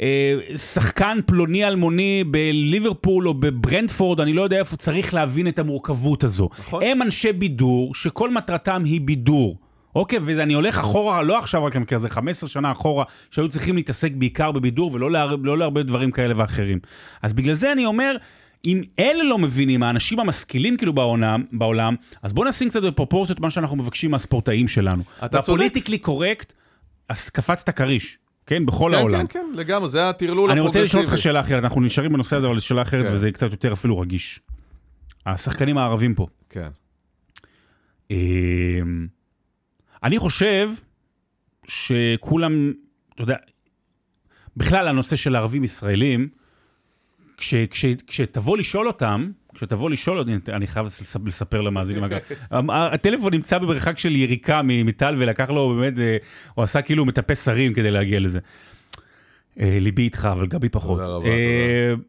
[0.00, 6.24] אה, שחקן פלוני אלמוני בליברפול או בברנדפורד, אני לא יודע איפה, צריך להבין את המורכבות
[6.24, 6.48] הזו.
[6.58, 6.82] נכון.
[6.82, 9.58] הם אנשי בידור, שכל מטרתם היא בידור.
[9.94, 14.52] אוקיי, ואני הולך אחורה, לא עכשיו רק כזה 15 שנה אחורה, שהיו צריכים להתעסק בעיקר
[14.52, 16.78] בבידור ולא להר, לא להרבה דברים כאלה ואחרים.
[17.22, 18.16] אז בגלל זה אני אומר,
[18.64, 23.50] אם אלה לא מבינים, האנשים המשכילים כאילו בעולם, בעולם אז בואו נשים קצת בפרופורציות מה
[23.50, 25.02] שאנחנו מבקשים מהספורטאים שלנו.
[25.18, 25.34] אתה צודק.
[25.34, 26.52] והפוליטיקלי קורקט,
[27.08, 28.18] אז קפצת כריש.
[28.46, 29.18] כן, בכל כן, העולם.
[29.18, 30.60] כן, כן, כן, לגמרי, זה הטרלול הפרוגרסיבי.
[30.60, 33.12] אני רוצה לשאול אותך שאלה אחרת, אנחנו נשארים בנושא הזה, אבל שאלה אחרת, כן.
[33.12, 34.40] וזה קצת יותר אפילו רגיש.
[35.26, 36.26] השחקנים הערבים פה.
[36.50, 36.68] כן.
[38.10, 39.06] אמ,
[40.02, 40.70] אני חושב
[41.66, 42.72] שכולם,
[43.14, 43.36] אתה יודע,
[44.56, 46.28] בכלל הנושא של ערבים ישראלים,
[47.36, 50.86] כש, כש, כשתבוא לשאול אותם, כשתבוא לשאול, אני, אני חייב
[51.26, 52.18] לספר למאזינים, אגב,
[52.70, 56.16] הטלפון נמצא במרחק של יריקה מטל ולקח לו באמת, אה,
[56.54, 58.38] הוא עשה כאילו מטפס שרים כדי להגיע לזה.
[59.60, 60.98] אה, ליבי איתך, אבל גבי פחות.
[60.98, 62.02] תודה רבה, אה, תודה.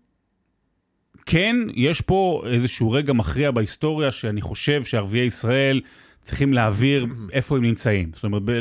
[1.25, 5.81] כן, יש פה איזשהו רגע מכריע בהיסטוריה שאני חושב שערביי ישראל
[6.19, 8.09] צריכים להעביר איפה הם נמצאים.
[8.13, 8.51] זאת אומרת, ב,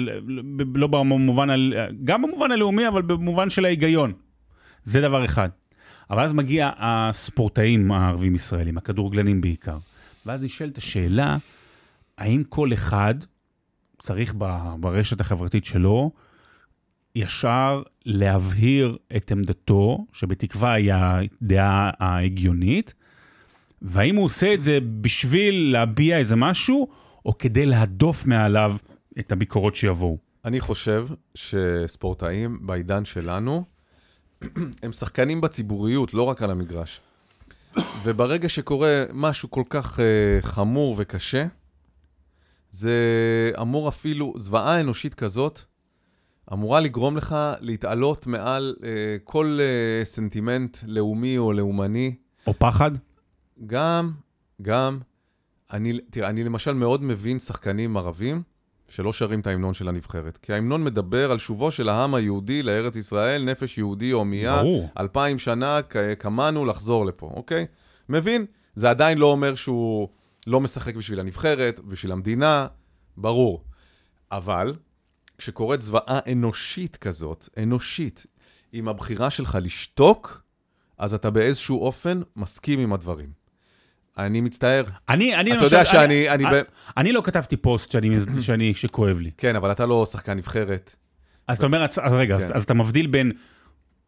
[0.57, 1.49] ב, לא במובן,
[2.05, 4.12] גם במובן הלאומי, אבל במובן של ההיגיון.
[4.85, 5.49] זה דבר אחד.
[6.10, 9.78] אבל אז מגיע הספורטאים הערבים ישראלים, הכדורגלנים בעיקר.
[10.26, 11.36] ואז נשאלת השאלה,
[12.18, 13.14] האם כל אחד
[13.98, 14.34] צריך
[14.80, 16.10] ברשת החברתית שלו
[17.14, 22.94] ישר להבהיר את עמדתו, שבתקווה היא הדעה ההגיונית,
[23.82, 26.88] והאם הוא עושה את זה בשביל להביע איזה משהו,
[27.26, 28.76] או כדי להדוף מעליו
[29.18, 30.18] את הביקורות שיבואו?
[30.44, 33.64] אני חושב שספורטאים בעידן שלנו,
[34.83, 37.00] הם שחקנים בציבוריות, לא רק על המגרש.
[38.02, 41.46] וברגע שקורה משהו כל כך uh, חמור וקשה,
[42.70, 42.92] זה
[43.61, 45.61] אמור אפילו, זוועה אנושית כזאת,
[46.52, 48.85] אמורה לגרום לך להתעלות מעל uh,
[49.24, 52.14] כל uh, סנטימנט לאומי או לאומני.
[52.46, 52.90] או פחד?
[53.66, 54.12] גם,
[54.62, 54.98] גם.
[55.72, 58.42] אני, תראה, אני למשל מאוד מבין שחקנים ערבים
[58.88, 60.37] שלא שרים את ההמנון של הנבחרת.
[60.37, 64.62] כי ההמנון מדבר על שובו של העם היהודי לארץ ישראל, נפש יהודי הומייה,
[64.99, 65.81] אלפיים שנה
[66.18, 67.66] קמנו לחזור לפה, אוקיי?
[68.09, 68.47] מבין?
[68.75, 70.09] זה עדיין לא אומר שהוא
[70.47, 72.66] לא משחק בשביל הנבחרת, בשביל המדינה,
[73.16, 73.64] ברור.
[74.33, 74.75] אבל
[75.38, 78.27] כשקורית זוועה אנושית כזאת, אנושית,
[78.73, 80.42] עם הבחירה שלך לשתוק,
[80.99, 83.43] אז אתה באיזשהו אופן מסכים עם הדברים.
[84.18, 84.85] אני מצטער.
[85.09, 86.31] אני, אני, אתה יודע שאני...
[86.31, 86.59] אני, אני,
[86.96, 89.31] אני לא כתבתי פוסט שאני, שאני, שכואב לי.
[89.38, 90.96] כן, אבל אתה לא שחקן נבחרת.
[91.48, 92.44] אז אתה אומר, אז רגע, כן.
[92.44, 93.33] אז, אז אתה מבדיל בין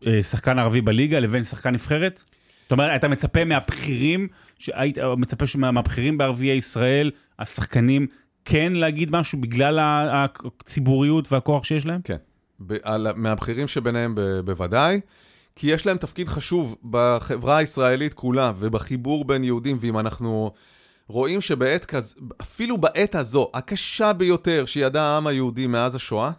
[0.07, 2.23] אה, שחקן ערבי בליגה לבין שחקן נבחרת?
[2.63, 4.29] זאת אומרת, אתה מצפה מהבכירים,
[4.73, 8.07] היית מצפה מהבכירים בערביי ישראל, השחקנים,
[8.45, 12.01] כן להגיד משהו בגלל הציבוריות והכוח שיש להם?
[12.05, 12.17] כן.
[12.61, 15.01] ב- על, מהבכירים שביניהם ב- בוודאי.
[15.57, 20.53] כי יש להם תפקיד חשוב בחברה הישראלית כולה ובחיבור בין יהודים, ואם אנחנו
[21.09, 22.15] רואים שבעת כז...
[22.43, 26.31] אפילו בעת הזו, הקשה ביותר שידע העם היהודי מאז השואה,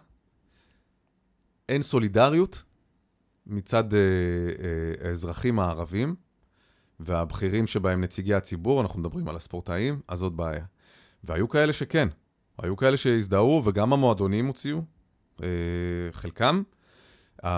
[1.68, 2.62] אין סולידריות
[3.46, 6.14] מצד אה, אה, האזרחים הערבים,
[7.00, 10.64] והבכירים שבהם נציגי הציבור, אנחנו מדברים על הספורטאים, אז זאת בעיה.
[11.24, 12.08] והיו כאלה שכן,
[12.58, 14.82] היו כאלה שהזדהו, וגם המועדונים הוציאו,
[15.42, 15.48] אה,
[16.12, 16.62] חלקם.
[17.44, 17.48] Uh,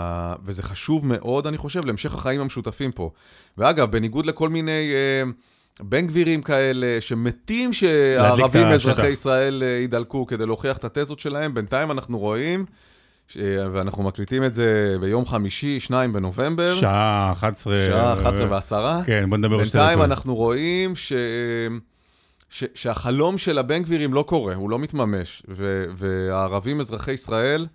[0.45, 3.11] וזה חשוב מאוד, אני חושב, להמשך החיים המשותפים פה.
[3.59, 10.47] ואגב, בניגוד לכל מיני uh, בן גבירים כאלה, שמתים שהערבים אזרחי ישראל uh, ידלקו כדי
[10.47, 12.64] להוכיח את התזות שלהם, בינתיים אנחנו רואים,
[13.29, 13.38] ש...
[13.73, 16.75] ואנחנו מקליטים את זה ביום חמישי, 2 בנובמבר.
[16.75, 17.77] שעה 11.
[17.87, 19.03] שעה 11 ועשרה.
[19.07, 19.81] כן, בוא נדבר בשתי דקות.
[19.81, 21.12] בינתיים אנחנו רואים ש...
[22.51, 22.64] ש...
[22.75, 25.85] שהחלום של הבן גבירים לא קורה, הוא לא מתממש, ו...
[25.97, 27.66] והערבים אזרחי ישראל...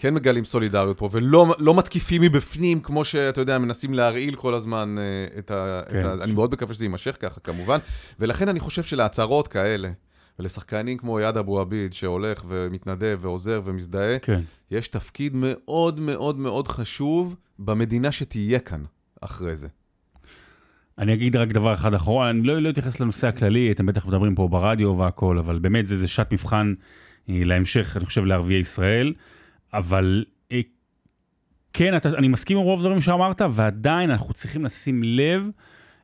[0.00, 4.96] כן מגלים סולידריות פה, ולא לא מתקיפים מבפנים, כמו שאתה יודע, מנסים להרעיל כל הזמן
[4.98, 5.80] uh, את ה...
[5.90, 6.00] כן.
[6.00, 7.78] את ה אני מאוד מקווה שזה יימשך ככה, כמובן.
[8.20, 9.90] ולכן אני חושב שלהצהרות כאלה,
[10.38, 14.40] ולשחקנים כמו אייד אבו עביד, שהולך ומתנדב ועוזר ומזדהה, כן.
[14.70, 18.82] יש תפקיד מאוד מאוד מאוד חשוב במדינה שתהיה כאן
[19.20, 19.68] אחרי זה.
[20.98, 24.34] אני אגיד רק דבר אחד אחרון, אני לא, לא אתייחס לנושא הכללי, אתם בטח מדברים
[24.34, 26.74] פה ברדיו והכל, אבל באמת זה, זה שעת מבחן
[27.28, 29.12] אה, להמשך, אני חושב, לערביי ישראל.
[29.74, 30.60] אבל אה,
[31.72, 35.42] כן, אתה, אני מסכים עם רוב הדברים שאמרת, ועדיין אנחנו צריכים לשים לב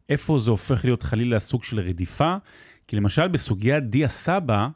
[0.09, 2.37] איפה זה הופך להיות חלילה סוג של רדיפה.
[2.89, 4.69] כי למשל בסוגיית דיה סבא,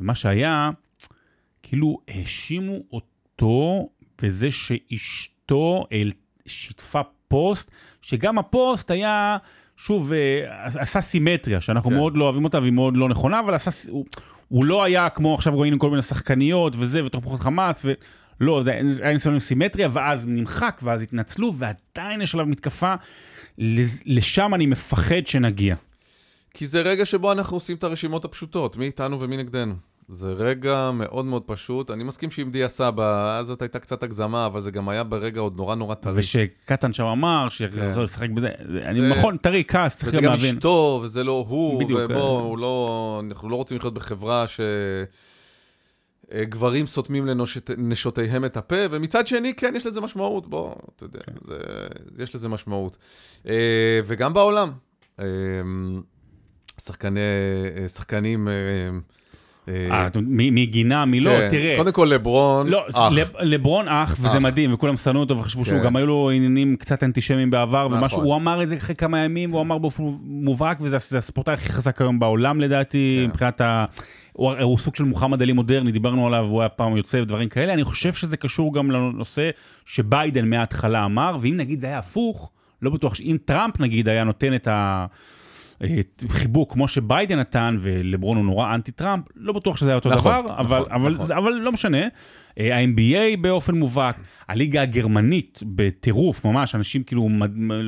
[0.00, 0.70] ומה שהיה,
[1.62, 3.88] כאילו האשימו אותו
[4.22, 5.86] בזה שאשתו
[6.46, 7.70] שיתפה פוסט,
[8.02, 9.36] שגם הפוסט היה,
[9.76, 11.96] שוב, אה, עשה סימטריה, שאנחנו כן.
[11.96, 14.04] מאוד לא אוהבים אותה והיא מאוד לא נכונה, אבל עשה, הוא,
[14.48, 17.92] הוא לא היה כמו עכשיו ראינו כל מיני שחקניות וזה, ותוכחות חמאס, ו...
[18.40, 22.94] לא, זה היה ניסיון עם סימטריה, ואז נמחק, ואז התנצלו, ועדיין יש עליו מתקפה.
[24.06, 25.74] לשם אני מפחד שנגיע.
[26.54, 29.74] כי זה רגע שבו אנחנו עושים את הרשימות הפשוטות, מי איתנו ומי נגדנו.
[30.08, 31.90] זה רגע מאוד מאוד פשוט.
[31.90, 35.40] אני מסכים שעם דיה סבא, אז זאת הייתה קצת הגזמה, אבל זה גם היה ברגע
[35.40, 36.12] עוד נורא נורא טרי.
[36.16, 38.02] ושקטן שם אמר שיחזור כן.
[38.02, 38.48] לשחק בזה,
[38.84, 40.32] אני נכון, טרי, כעס, צריך להבין.
[40.32, 44.60] וזה גם אשתו, וזה לא הוא, ובואו, לא, אנחנו לא רוצים לחיות בחברה ש...
[46.32, 51.18] אה, גברים סותמים לנשותיהם את הפה, ומצד שני, כן, יש לזה משמעות, בוא, אתה יודע,
[51.26, 51.32] כן.
[51.44, 51.56] זה,
[52.18, 52.96] יש לזה משמעות.
[53.48, 54.70] אה, וגם בעולם,
[55.20, 55.24] אה,
[56.80, 57.20] שחקני,
[57.88, 58.48] שחקנים...
[60.26, 61.48] מי גינה, מי לא, כן.
[61.50, 61.74] תראה.
[61.76, 63.12] קודם כל לברון, לא, אח.
[63.40, 65.84] לברון אח, וזה מדהים, וכולם שנאו אותו וחשבו שהוא, כן.
[65.84, 68.24] גם היו לו עניינים קצת אנטישמיים בעבר, ומשהו, נכון.
[68.24, 72.00] הוא אמר את זה אחרי כמה ימים, הוא אמר באופן מובהק, וזה הספורטאי הכי חזק
[72.00, 73.84] היום בעולם לדעתי, מבחינת ה...
[74.36, 77.72] הוא, הוא סוג של מוחמד עלי מודרני, דיברנו עליו, הוא היה פעם יוצא ודברים כאלה,
[77.72, 79.50] אני חושב שזה קשור גם לנושא
[79.84, 82.50] שביידן מההתחלה אמר, ואם נגיד זה היה הפוך,
[82.82, 84.68] לא בטוח שאם טראמפ נגיד היה נותן את
[86.28, 90.32] החיבוק כמו שביידן נתן, ולברון הוא נורא אנטי טראמפ, לא בטוח שזה היה אותו נכון,
[90.32, 91.36] דבר, נכון, אבל, נכון, אבל.
[91.36, 91.98] אבל לא משנה.
[92.58, 94.16] אה, ה-NBA באופן מובהק,
[94.48, 97.28] הליגה הגרמנית בטירוף, ממש, אנשים כאילו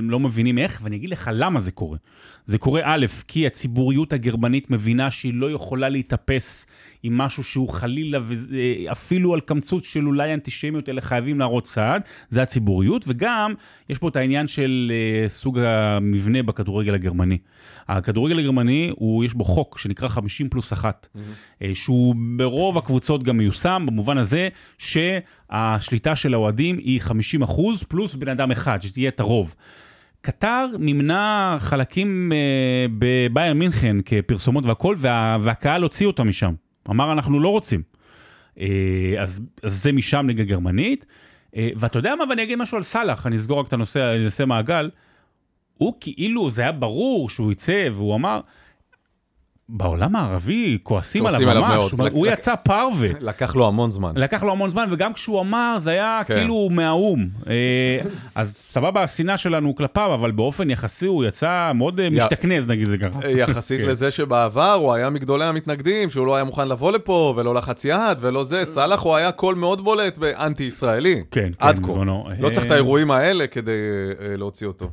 [0.03, 1.99] לא מבינים איך, ואני אגיד לך למה זה קורה.
[2.47, 6.67] זה קורה א', כי הציבוריות הגרמנית מבינה שהיא לא יכולה להתאפס
[7.03, 12.43] עם משהו שהוא חלילה, ואפילו על קמצוץ של אולי אנטישמיות, אלא חייבים להראות צעד, זה
[12.43, 13.55] הציבוריות, וגם
[13.89, 14.93] יש פה את העניין של
[15.27, 17.39] uh, סוג המבנה בכדורגל הגרמני.
[17.89, 21.19] הכדורגל הגרמני, הוא, יש בו חוק שנקרא 50 פלוס 1, mm-hmm.
[21.63, 28.15] uh, שהוא ברוב הקבוצות גם מיושם, במובן הזה שהשליטה של האוהדים היא 50 אחוז פלוס
[28.15, 29.55] בן אדם אחד, שתהיה את הרוב.
[30.21, 36.55] קטר מימנה חלקים uh, בבייר מינכן כפרסומות והכל, וה, והקהל הוציא אותה משם.
[36.91, 37.83] אמר, אנחנו לא רוצים.
[38.57, 38.61] Uh,
[39.19, 41.07] אז, אז זה משם נגד גרמנית.
[41.53, 44.25] Uh, ואתה יודע מה, ואני אגיד משהו על סאלח, אני אסגור רק את הנושא, אני
[44.25, 44.91] אעשה מעגל.
[45.75, 48.41] הוא כאילו, זה היה ברור שהוא יצא, והוא אמר,
[49.71, 51.93] בעולם הערבי כועסים עליו ממש.
[52.13, 52.33] הוא לק...
[52.39, 53.09] יצא פרווה.
[53.21, 54.13] לקח לו המון זמן.
[54.17, 56.35] לקח לו המון זמן, וגם כשהוא אמר, זה היה כן.
[56.35, 57.29] כאילו מהאו"ם.
[57.49, 57.99] אה,
[58.35, 62.11] אז סבבה, השנאה שלנו כלפיו, אבל באופן יחסי הוא יצא מאוד אה.
[62.11, 63.31] משתכנז, נגיד זה ככה.
[63.31, 63.87] יחסית כן.
[63.87, 68.19] לזה שבעבר הוא היה מגדולי המתנגדים, שהוא לא היה מוכן לבוא לפה, ולא לחץ יד,
[68.21, 68.65] ולא זה.
[68.65, 71.23] סאלח הוא היה קול מאוד בולט באנטי-ישראלי.
[71.31, 71.51] כן, כן.
[71.59, 71.93] עד כה.
[72.39, 73.73] לא צריך את האירועים האלה כדי
[74.21, 74.91] אה, להוציא אותו.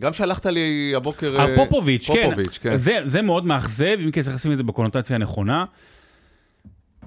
[0.00, 1.40] גם שלחת לי הבוקר...
[1.40, 2.22] על פופוביץ', כן.
[2.24, 2.76] פופוביץ', כן.
[2.76, 5.64] זה, זה מאוד מאכזב, אם כי צריך לשים את זה בקונוטציה הנכונה.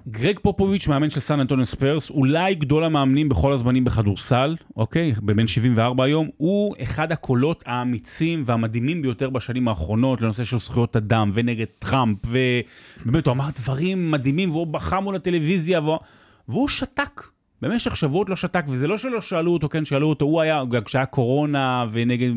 [0.07, 5.13] גרג פופוביץ', מאמן של סן אנטוניו ספרס, אולי גדול המאמנים בכל הזמנים בכדורסל, אוקיי?
[5.21, 11.31] בן 74 היום, הוא אחד הקולות האמיצים והמדהימים ביותר בשנים האחרונות לנושא של זכויות אדם
[11.33, 15.99] ונגד טראמפ, ובאמת הוא אמר דברים מדהימים, והוא בכה מול הטלוויזיה, והוא,
[16.47, 17.23] והוא שתק.
[17.61, 20.83] במשך שבועות לא שתק, וזה לא שלא שאלו אותו, כן, שאלו אותו, הוא היה, גם
[20.83, 22.29] כשהיה קורונה ונגד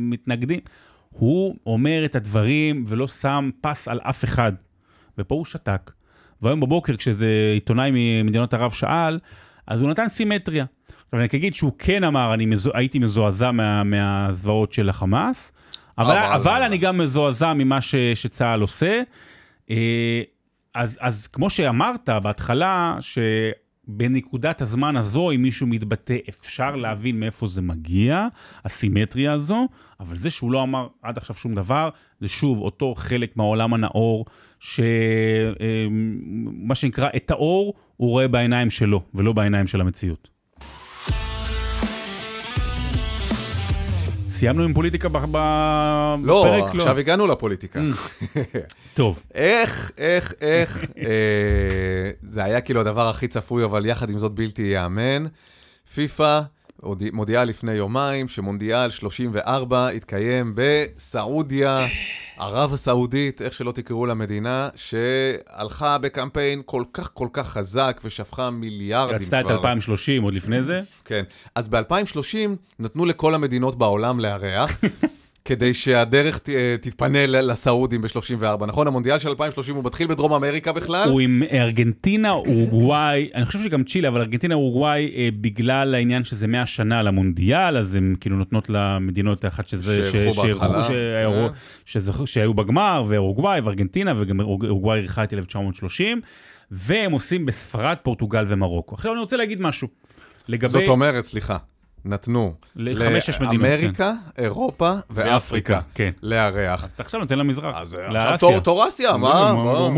[0.00, 0.60] מתנגדים,
[1.10, 4.52] הוא אומר את הדברים ולא שם פס על אף אחד.
[5.18, 5.90] ופה הוא שתק.
[6.42, 9.18] והיום בבוקר, כשאיזה עיתונאי ממדינות ערב שאל,
[9.66, 10.64] אז הוא נתן סימטריה.
[11.04, 15.52] עכשיו אני אגיד שהוא כן אמר, אני מזו, הייתי מזועזע מה, מהזוועות של החמאס,
[15.98, 19.02] אבל, אבל, אבל אני גם מזועזע ממה ש, שצה"ל עושה.
[19.70, 20.22] אה,
[20.74, 23.18] אז, אז כמו שאמרת בהתחלה, ש...
[23.96, 28.26] בנקודת הזמן הזו, אם מישהו מתבטא, אפשר להבין מאיפה זה מגיע,
[28.64, 29.68] הסימטריה הזו,
[30.00, 31.88] אבל זה שהוא לא אמר עד עכשיו שום דבר,
[32.20, 34.26] זה שוב אותו חלק מהעולם הנאור,
[34.60, 34.82] שמה
[36.68, 40.31] אמ, שנקרא, את האור הוא רואה בעיניים שלו, ולא בעיניים של המציאות.
[44.42, 46.74] סיימנו עם פוליטיקה ב- ב- לא, בפרק?
[46.74, 47.80] עכשיו הגענו לפוליטיקה.
[48.94, 54.32] טוב, איך, איך, איך, אה, זה היה כאילו הדבר הכי צפוי, אבל יחד עם זאת
[54.32, 55.26] בלתי ייאמן.
[55.94, 56.40] פיפ"א
[57.12, 61.86] מודיעה לפני יומיים שמונדיאל 34 יתקיים בסעודיה,
[62.38, 69.16] ערב הסעודית, איך שלא תקראו למדינה, שהלכה בקמפיין כל כך כל כך חזק ושפכה מיליארדים
[69.28, 69.38] כבר.
[69.38, 70.80] רצתה את 2030 עוד לפני זה.
[71.04, 71.22] כן.
[71.54, 74.80] אז ב-2030 נתנו לכל המדינות בעולם לארח,
[75.44, 78.66] כדי שהדרך ת, אה, תתפנה לסעודים ב-34.
[78.66, 78.86] נכון?
[78.86, 81.08] המונדיאל של 2030 הוא מתחיל בדרום אמריקה בכלל?
[81.08, 86.46] הוא עם ארגנטינה, אורוגוואי, אני חושב שגם צ'ילה, אבל ארגנטינה, אורוגוואי, אה, בגלל העניין שזה
[86.46, 90.10] 100 שנה למונדיאל, אז הם כאילו נותנות למדינות אחת שזה...
[90.12, 90.84] שאירחו ש- בהתחלה.
[90.84, 91.48] שהיו-
[92.20, 92.26] אה.
[92.26, 96.20] שהיו בגמר, ואורוגוואי וארגנטינה, וגם אורוגוואי אירחה את 1930,
[96.70, 98.94] והם עושים בספרד, פורטוגל ומרוקו.
[98.94, 99.88] עכשיו אני רוצה להגיד משהו.
[100.48, 100.68] לגבי...
[100.72, 101.56] זאת אומרת, סליחה,
[102.04, 106.10] נתנו לחמש-שש מדינות, לאמריקה, אירופה ואפריקה כן.
[106.22, 106.84] לארח.
[106.84, 108.38] אז אתה עכשיו נותן למזרח, אז עכשיו לאסיה.
[108.38, 109.52] תור- תור אסיה, מה?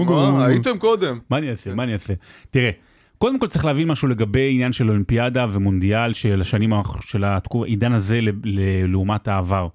[0.06, 0.46] מה-?
[0.46, 1.18] הייתם קודם.
[1.30, 1.74] מה אני אעשה?
[1.74, 2.14] מה אני אעשה?
[2.50, 2.70] תראה,
[3.18, 8.20] קודם כל צריך להבין משהו לגבי עניין של אולימפיאדה ומונדיאל של השנים, של העידן הזה
[8.88, 9.68] לעומת העבר.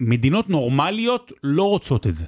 [0.00, 2.24] מדינות נורמליות לא רוצות את זה.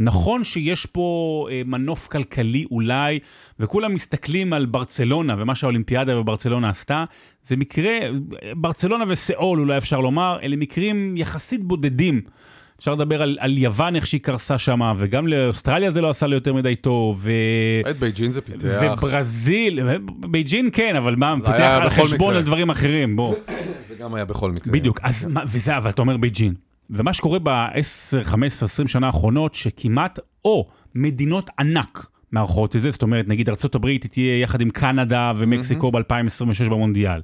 [0.00, 3.18] נכון שיש פה אה, מנוף כלכלי אולי,
[3.60, 7.04] וכולם מסתכלים על ברצלונה ומה שהאולימפיאדה בברצלונה עשתה,
[7.42, 7.98] זה מקרה,
[8.56, 12.20] ברצלונה וסיאול אולי אפשר לומר, אלה מקרים יחסית בודדים.
[12.78, 16.36] אפשר לדבר על, על יוון, איך שהיא קרסה שם, וגם לאוסטרליה זה לא עשה לה
[16.36, 17.30] יותר מדי טוב, ו...
[17.90, 18.68] את בייג'ין זה פיתח.
[18.82, 22.36] וברזיל, בייג'ין כן, אבל מה, זה פיתח על חשבון.
[22.36, 23.34] על דברים אחרים, בוא.
[23.88, 24.72] זה גם היה בכל מקרה.
[24.72, 26.69] בדיוק, אז מה, וזה, אבל אתה אומר בייג'ין.
[26.90, 33.02] ומה שקורה ב-10, 15, 20 שנה האחרונות, שכמעט, או מדינות ענק מארחות את זה, זאת
[33.02, 37.20] אומרת, נגיד ארה"ב תהיה יחד עם קנדה ומקסיקו ב-2026 במונדיאל.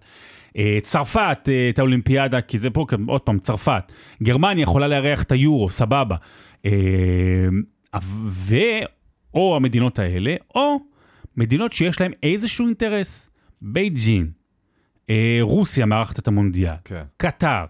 [0.57, 3.93] אה, צרפת, אה, את האולימפיאדה, כי זה פה, עוד פעם, צרפת.
[4.23, 6.17] גרמניה יכולה לארח את היורו, סבבה.
[6.67, 6.73] אה,
[8.25, 8.57] ו...
[9.35, 10.77] או המדינות האלה, או
[11.37, 13.31] מדינות שיש להן איזשהו אינטרס.
[13.63, 14.31] בייג'ין,
[15.41, 16.75] רוסיה מארחת את המונדיאל.
[16.85, 17.03] כן.
[17.17, 17.65] קטר,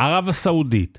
[0.00, 0.98] ערב הסעודית,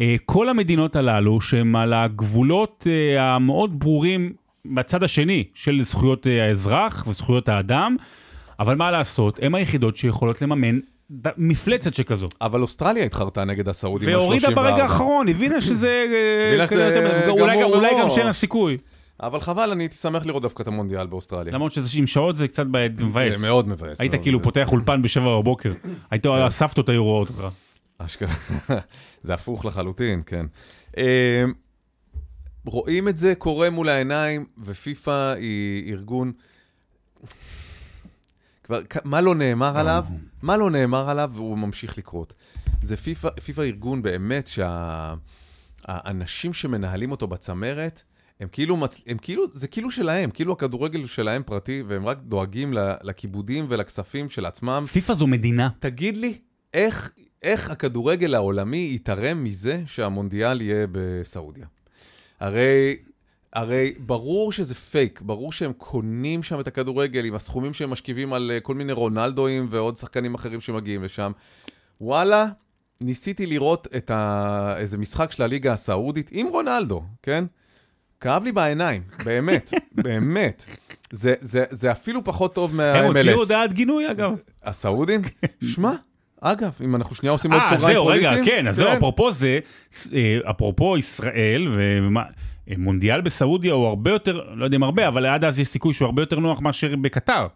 [0.00, 4.32] אה, כל המדינות הללו שהם על הגבולות אה, המאוד ברורים
[4.66, 7.96] בצד השני של זכויות אה, האזרח וזכויות האדם,
[8.60, 10.78] אבל מה לעשות, הן היחידות שיכולות לממן
[11.36, 12.26] מפלצת שכזו.
[12.40, 14.16] אבל אוסטרליה התחרתה נגד הסעודים ב-34.
[14.16, 16.04] והורידה ברגע האחרון, הבינה שזה...
[16.48, 18.14] הבינה שזה כנראה- גמור אולי גם- אולי גם מראש.
[18.14, 18.76] שאין לה סיכוי.
[19.22, 21.52] אבל חבל, אני הייתי שמח לראות דווקא את המונדיאל באוסטרליה.
[21.54, 23.32] למרות שזה עם שעות זה קצת מבאס.
[23.32, 24.00] זה מאוד מבאס.
[24.00, 24.42] היית כאילו.
[24.42, 25.72] פותח אולפן בשבע בבוקר,
[26.10, 27.44] היית הסבתות היו רואות אותך.
[28.04, 28.34] אשכרה.
[29.22, 30.46] זה הפוך לחלוטין, כן.
[30.98, 31.44] אה,
[32.64, 36.32] רואים את זה קורה מול העיניים, ופיפ"א היא ארגון...
[38.64, 40.04] כבר, מה לא נאמר עליו?
[40.42, 42.34] מה לא נאמר עליו והוא ממשיך לקרות.
[42.82, 44.50] זה פיפ"א, פיפ"א ארגון באמת
[45.86, 48.02] שהאנשים שמנהלים אותו בצמרת,
[48.40, 49.02] הם כאילו, מצ...
[49.06, 54.46] הם כאילו, זה כאילו שלהם, כאילו הכדורגל שלהם פרטי, והם רק דואגים לכיבודים ולכספים של
[54.46, 54.84] עצמם.
[54.92, 55.68] פיפ"א זו מדינה.
[55.78, 56.38] תגיד לי,
[56.74, 57.12] איך,
[57.42, 61.66] איך הכדורגל העולמי יתרם מזה שהמונדיאל יהיה בסעודיה?
[62.40, 62.96] הרי,
[63.52, 68.50] הרי ברור שזה פייק, ברור שהם קונים שם את הכדורגל עם הסכומים שהם משכיבים על
[68.54, 71.32] אה, כל מיני רונלדואים ועוד שחקנים אחרים שמגיעים לשם.
[72.00, 72.46] וואלה,
[73.00, 74.74] ניסיתי לראות את ה...
[74.78, 77.44] איזה משחק של הליגה הסעודית עם רונלדו, כן?
[78.20, 79.72] כאב לי בעיניים, באמת,
[80.04, 80.64] באמת.
[81.12, 82.98] זה, זה, זה אפילו פחות טוב מה-MLS.
[82.98, 84.32] הם הוציאו הודעת גינוי אגב.
[84.62, 85.22] הסעודים?
[85.74, 85.92] שמע,
[86.44, 88.56] אגב, אם אנחנו שנייה עושים עוד אה, סוגריים זהו, רגע, פוליטיים...
[88.56, 89.58] כן, אז זהו, אפרופו זה,
[90.14, 92.22] אה, אפרופו ישראל, ומה-
[92.70, 95.94] אה, מונדיאל בסעודיה הוא הרבה יותר, לא יודע אם הרבה, אבל עד אז יש סיכוי
[95.94, 97.46] שהוא הרבה יותר נוח מאשר בקטר.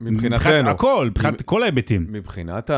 [0.00, 0.70] מבחינתנו.
[0.70, 2.06] הכל, מבחינת כל ההיבטים.
[2.10, 2.70] מבחינת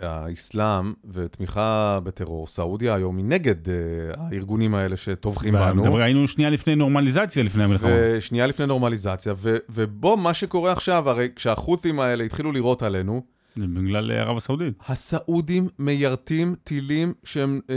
[0.00, 3.74] האסלאם ותמיכה בטרור, סעודיה היום היא נגד אה,
[4.16, 5.98] הארגונים האלה שטובחים בנו.
[5.98, 7.90] היינו שנייה לפני נורמליזציה לפני המלחמה.
[7.92, 9.34] ושנייה לפני נורמליזציה,
[9.68, 13.22] ובוא, מה שקורה עכשיו, הרי כשהחות'ים האלה התחילו לירות עלינו,
[13.56, 14.74] זה בגלל אה, ערב הסעודית.
[14.86, 17.76] הסעודים מיירטים טילים שהם אה,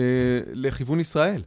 [0.54, 1.42] לכיוון ישראל.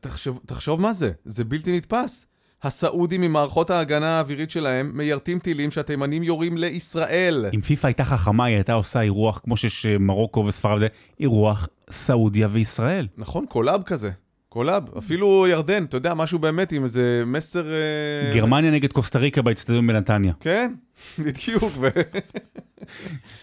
[0.00, 2.26] תחשוב, תחשוב מה זה, זה בלתי נתפס.
[2.62, 7.46] הסעודים ממערכות ההגנה האווירית שלהם מיירטים טילים שהתימנים יורים לישראל.
[7.54, 10.82] אם פיפ"א הייתה חכמה, היא הייתה עושה אירוח, כמו שיש אה, מרוקו וספרד,
[11.20, 13.08] אירוח סעודיה וישראל.
[13.16, 14.10] נכון, collab כזה.
[14.56, 17.66] collab, אפילו ירדן, אתה יודע, משהו באמת עם איזה מסר...
[17.72, 20.32] אה, גרמניה נגד קוסטה ריקה באצטדיון בנתניה.
[20.40, 20.72] כן,
[21.24, 21.90] בדיוק, אה,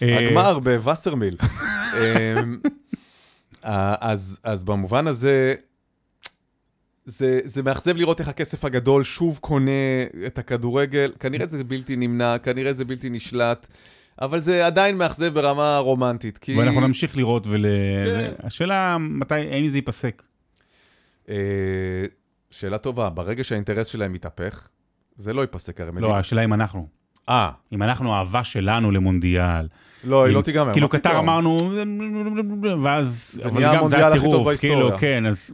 [0.00, 1.36] והגמר בווסרמיל.
[1.42, 2.58] אמ,
[3.62, 5.54] אז, אז במובן הזה,
[7.04, 9.70] זה, זה מאכזב לראות איך הכסף הגדול שוב קונה
[10.26, 11.12] את הכדורגל.
[11.20, 13.66] כנראה זה בלתי נמנע, כנראה זה בלתי נשלט.
[14.22, 16.58] אבל זה עדיין מאכזב ברמה רומנטית, כי...
[16.58, 17.66] ואנחנו נמשיך לראות ול...
[18.06, 18.32] כן.
[18.42, 20.22] השאלה מתי, האם זה ייפסק.
[21.28, 22.04] אה,
[22.50, 24.68] שאלה טובה, ברגע שהאינטרס שלהם מתהפך,
[25.16, 25.90] זה לא ייפסק הרי.
[26.00, 26.88] לא, השאלה אם אנחנו.
[27.28, 29.68] אה, אם אנחנו, האהבה שלנו למונדיאל.
[30.04, 30.72] לא, היא לא תיגמר.
[30.72, 31.18] כאילו קטר?
[31.18, 31.56] אמרנו,
[32.82, 33.40] ואז...
[33.42, 34.76] זה נהיה המונדיאל הכי טוב בהיסטוריה.
[34.76, 35.50] כאילו, כן, אז...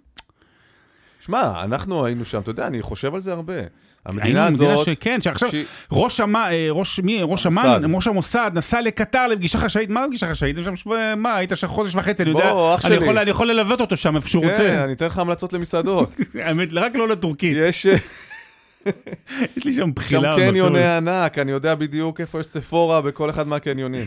[1.20, 3.54] שמע, אנחנו היינו שם, אתה יודע, אני חושב על זה הרבה.
[3.54, 3.68] היינו
[4.06, 4.86] המדינה מדינה הזאת...
[4.86, 6.36] ש- כן, שעכשיו שהיא- ראש אמ...
[6.36, 7.18] אה, ראש מי?
[7.22, 7.64] ראש המוסד.
[7.84, 10.56] אמ"ן, ראש המוסד, נסע לקטר לפגישה חשאית, מה פגישה חשאית?
[10.64, 12.94] שם שבוע- מה, היית שם חודש וחצי, אני יודע, בוא, אני.
[12.94, 14.84] יכול- אני יכול ללוות אותו שם איפה שהוא כן, רוצה.
[14.84, 16.10] אני אתן לך המלצות למסעדות.
[16.44, 17.86] האמת, רק לא לטורקית, יש
[19.56, 20.36] יש לי שם שם בחילה.
[20.36, 24.06] קניוני ענק, אני יודע בדיוק איפה יש ספורה בכל אחד מהקניונים.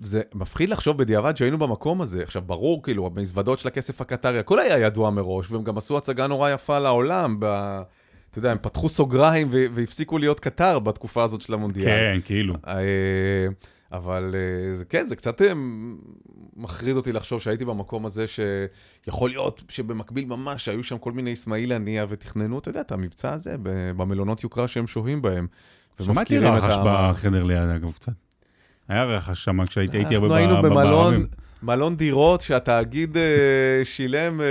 [0.00, 2.22] זה מפחיד לחשוב בדיעבד שהיינו במקום הזה.
[2.22, 6.26] עכשיו, ברור, כאילו, המזוודות של הכסף הקטרי, הכל היה ידוע מראש, והם גם עשו הצגה
[6.26, 7.36] נורא יפה לעולם.
[7.40, 7.46] ב...
[8.30, 11.86] אתה יודע, הם פתחו סוגריים והפסיקו להיות קטר בתקופה הזאת של המונדיאל.
[11.86, 12.54] כן, כאילו.
[12.66, 13.46] אה,
[13.92, 15.52] אבל אה, זה כן, זה קצת אה,
[16.56, 21.72] מחריד אותי לחשוב שהייתי במקום הזה, שיכול להיות שבמקביל ממש היו שם כל מיני אסמאעיל
[21.72, 23.56] הנייה ותכננו, אתה יודע, את המבצע הזה
[23.96, 25.46] במלונות יוקרה שהם שוהים בהם.
[26.02, 26.74] שמעתי רחש.
[26.84, 28.12] בחדר ליד, אגב, קצת.
[28.88, 31.26] היה רחש שם כשהייתי הייתי הרבה אנחנו ב- היינו במלון.
[31.62, 33.22] מלון דירות שהתאגיד אה,
[33.84, 34.46] שילם, אה,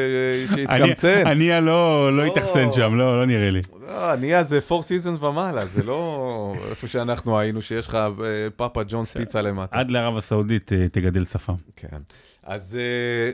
[0.53, 1.27] אני- שהתקמצן.
[1.27, 2.23] אני לא לא.
[2.25, 3.61] התאכסן שם, לא לא נראה לי.
[3.87, 6.27] לא, הנייה זה four seasons ומעלה, זה לא
[6.69, 8.09] איפה שאנחנו היינו, שיש לך אה,
[8.55, 9.79] פאפה ג'ונס פיצה למטה.
[9.79, 11.53] עד לערב הסעודית אה, תגדל שפם.
[11.75, 11.97] כן.
[12.43, 13.31] אז, אה,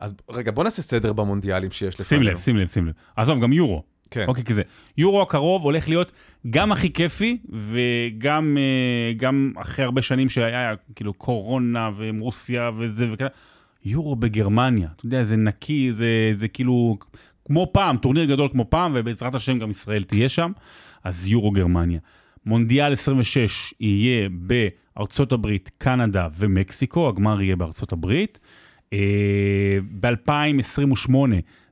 [0.00, 2.24] אז רגע, בוא נעשה סדר במונדיאלים שיש שים לפנינו.
[2.24, 2.92] לב, שים לב, שים לב.
[3.16, 3.82] עזוב, גם יורו.
[4.10, 4.24] כן.
[4.28, 4.62] אוקיי, כזה.
[4.98, 6.12] יורו הקרוב הולך להיות
[6.50, 13.28] גם הכי כיפי, וגם אה, גם אחרי הרבה שנים שהיה כאילו קורונה ורוסיה וזה וכזה.
[13.84, 16.98] יורו בגרמניה, אתה יודע, זה נקי, זה, זה כאילו
[17.44, 20.52] כמו פעם, טורניר גדול כמו פעם, ובעזרת השם גם ישראל תהיה שם,
[21.04, 22.00] אז יורו גרמניה.
[22.46, 28.38] מונדיאל 26 יהיה בארצות הברית, קנדה ומקסיקו, הגמר יהיה בארצות הברית.
[30.00, 31.10] ב-2028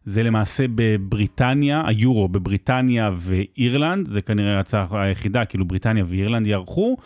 [0.07, 6.97] זה למעשה בבריטניה, היורו בבריטניה ואירלנד, זה כנראה ההצעה היחידה, כאילו בריטניה ואירלנד יערכו.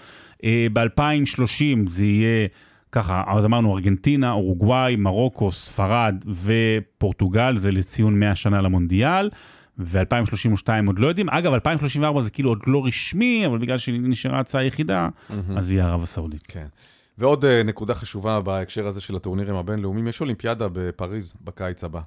[0.73, 2.49] ב-2030 זה יהיה
[2.93, 9.31] ככה, אז אמרנו ארגנטינה, אורוגוואי, מרוקו, ספרד ופורטוגל, זה לציון 100 שנה למונדיאל.
[9.79, 11.29] ו-2032 עוד לא יודעים.
[11.31, 15.09] אגב, 2034 זה כאילו עוד לא רשמי, אבל בגלל שנשארה ההצעה היחידה,
[15.57, 16.47] אז יהיה ערב הסעודית.
[16.49, 16.67] כן.
[17.19, 22.01] ועוד אה, נקודה חשובה בהקשר הזה של הטורנירים הבינלאומיים, יש אולימפיאדה בפריז בקיץ הבא.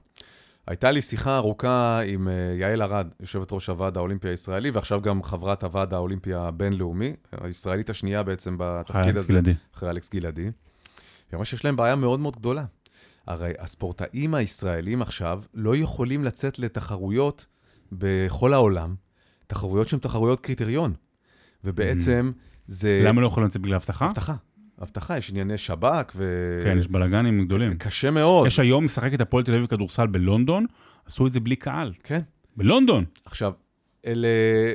[0.67, 5.23] הייתה לי שיחה ארוכה עם אה, יעל ארד, יושבת ראש הוועד האולימפי הישראלי, ועכשיו גם
[5.23, 9.53] חברת הוועד האולימפי הבינלאומי, הישראלית השנייה בעצם בתפקיד הזה, גלעדי.
[9.75, 10.41] אחרי אלכס גלעדי.
[10.41, 10.51] היא
[11.33, 12.65] אמרה שיש להם בעיה מאוד מאוד גדולה.
[13.27, 17.45] הרי הספורטאים הישראלים עכשיו לא יכולים לצאת לתחרויות
[17.91, 18.95] בכל העולם,
[19.47, 20.93] תחרויות שהן תחרויות קריטריון.
[21.63, 22.31] ובעצם
[22.67, 23.01] זה...
[23.05, 24.05] למה לא יכולים לצאת בגלל אבטחה?
[24.05, 24.35] אבטחה.
[24.81, 26.61] אבטחה, יש ענייני שב"כ ו...
[26.63, 27.77] כן, יש בלאגנים גדולים.
[27.77, 28.47] קשה מאוד.
[28.47, 30.65] יש היום משחקת הפועל תל אביב כדורסל בלונדון,
[31.05, 31.93] עשו את זה בלי קהל.
[32.03, 32.19] כן.
[32.57, 33.05] בלונדון.
[33.25, 33.53] עכשיו,
[34.07, 34.27] אלה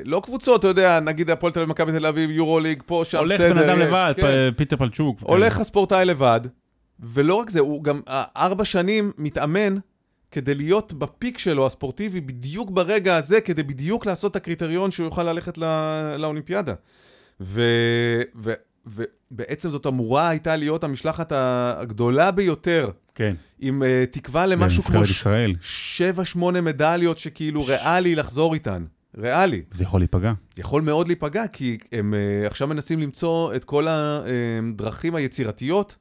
[0.05, 3.19] לא קבוצות, אתה יודע, נגיד הפועל תל אביב, מכבי תל אביב, יורו ליג, פה, שם,
[3.19, 3.55] הולך בסדר.
[3.55, 4.51] בן אדם יש, לבד, כן.
[4.57, 5.21] פיטר פלצ'וק.
[5.21, 6.41] הולך הספורטאי לבד,
[7.01, 9.77] ולא רק זה, הוא גם אה, ארבע שנים מתאמן
[10.31, 15.23] כדי להיות בפיק שלו, הספורטיבי, בדיוק ברגע הזה, כדי בדיוק לעשות את הקריטריון שהוא יוכל
[15.23, 15.67] ללכת לא,
[16.17, 16.75] לאולימפיאדה.
[17.41, 17.63] ו,
[18.87, 19.03] ו,
[19.33, 23.35] ובעצם זאת אמורה הייתה להיות המשלחת הגדולה ביותר, כן.
[23.59, 25.55] עם uh, תקווה למשהו כמו ש- ישראל.
[25.61, 28.85] שבע, שמונה מדליות שכאילו ריאלי לחזור איתן.
[29.19, 29.63] ריאלי.
[29.73, 30.33] זה יכול להיפגע.
[30.59, 35.97] יכול מאוד להיפגע, כי הם uh, עכשיו מנסים למצוא את כל הדרכים היצירתיות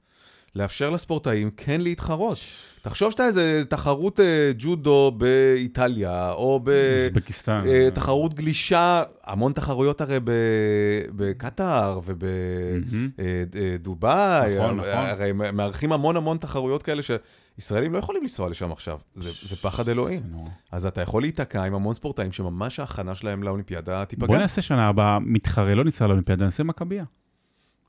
[0.55, 2.37] לאפשר לספורטאים כן להתחרות.
[2.81, 4.23] תחשוב שאתה איזה תחרות uh,
[4.57, 6.61] ג'ודו באיטליה, או
[7.07, 7.63] אוזבקיסטן.
[7.67, 10.31] בתחרות גלישה, המון תחרויות הרי ב-
[11.15, 11.99] בקטאר.
[13.17, 14.89] ובדובאי, נכון, נכון.
[14.89, 19.89] הרי מארחים המון המון תחרויות כאלה שישראלים לא יכולים לנסוע לשם עכשיו, זה זה פחד
[19.89, 20.21] אלוהים.
[20.71, 24.37] אז אתה יכול להיתקע עם המון ספורטאים שממש ההכנה שלהם לאולימפיאדה בוא תיפגע.
[24.37, 27.03] נעשה שנה הבאה מתחרה, לא ניסע לאולימפיאדה, נעשה מכבייה.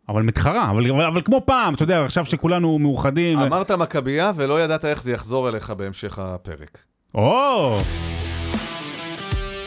[0.09, 3.39] אבל מתחרה, אבל, אבל, אבל כמו פעם, אתה יודע, עכשיו שכולנו מאוחדים.
[3.39, 6.79] ו- אמרת מכבייה ולא ידעת איך זה יחזור אליך בהמשך הפרק.
[7.15, 7.79] או,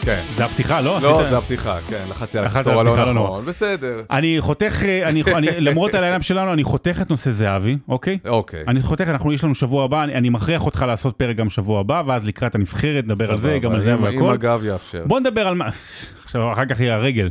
[0.04, 0.22] כן.
[0.36, 0.98] זה הפתיחה, לא?
[1.02, 4.02] לא, זה הפתיחה, כן, לחצתי על הכפתור הלא הפתיחה, לא נכון, בסדר.
[4.10, 8.18] אני חותך, אה, אני, אני, למרות הליינאפ שלנו, אני חותך את נושא זהבי, אוקיי?
[8.28, 8.64] אוקיי.
[8.68, 11.80] אני חותך, אנחנו, יש לנו שבוע הבא, אני, אני מכריח אותך לעשות פרק גם שבוע
[11.80, 14.32] הבא, ואז לקראת הנבחרת, נדבר על זה, גם על זה אם- אם והכל.
[14.32, 15.02] הגב יאפשר.
[15.06, 15.68] בוא נדבר על מה,
[16.24, 17.30] עכשיו אחר כך יהיה הרגל.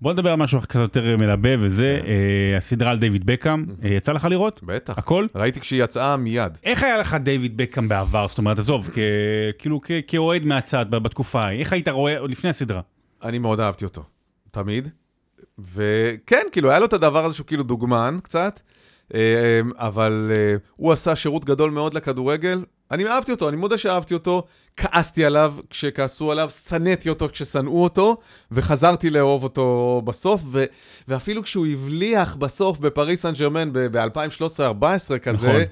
[0.00, 2.06] בוא נדבר על משהו קצת יותר מלבב, וזה כן.
[2.08, 4.60] אה, הסדרה על דיוויד בקאם, אה, יצא לך לראות?
[4.62, 4.98] בטח.
[4.98, 5.26] הכל?
[5.34, 6.58] ראיתי כשהיא יצאה מיד.
[6.64, 8.28] איך היה לך דיוויד בקאם בעבר?
[8.28, 8.98] זאת אומרת, עזוב, כ-
[9.58, 12.80] כאילו כ- כאוהד מהצד בתקופה ההיא, איך היית רואה עוד לפני הסדרה?
[13.22, 14.02] אני מאוד אהבתי אותו.
[14.50, 14.88] תמיד.
[15.58, 18.60] וכן, כאילו, היה לו את הדבר הזה שהוא כאילו דוגמן קצת,
[19.14, 19.20] אה,
[19.76, 22.62] אבל אה, הוא עשה שירות גדול מאוד לכדורגל.
[22.90, 24.42] אני אהבתי אותו, אני מודה שאהבתי אותו,
[24.76, 28.16] כעסתי עליו כשכעסו עליו, שנאתי אותו כששנאו אותו,
[28.52, 30.64] וחזרתי לאהוב אותו בסוף, ו-
[31.08, 35.62] ואפילו כשהוא הבליח בסוף בפריס סן ג'רמן ב-2013-2014 כזה, נכון.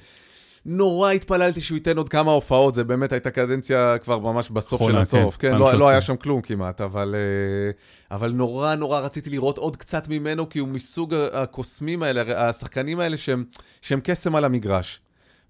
[0.68, 4.84] נורא התפללתי שהוא ייתן עוד כמה הופעות, זה באמת הייתה קדנציה כבר ממש בסוף של
[4.84, 5.36] אחרונה, הסוף.
[5.36, 5.78] כן, כן, לא, 2013.
[5.78, 10.48] לא היה שם כלום כמעט, אבל, אה, אבל נורא נורא רציתי לראות עוד קצת ממנו,
[10.48, 13.44] כי הוא מסוג הקוסמים האלה, השחקנים האלה שהם,
[13.82, 15.00] שהם קסם על המגרש.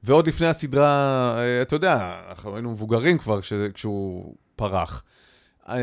[0.02, 0.88] ועוד לפני הסדרה,
[1.38, 5.04] אה, אתה יודע, אנחנו היינו מבוגרים כבר כש, כשהוא פרח.
[5.68, 5.74] אה,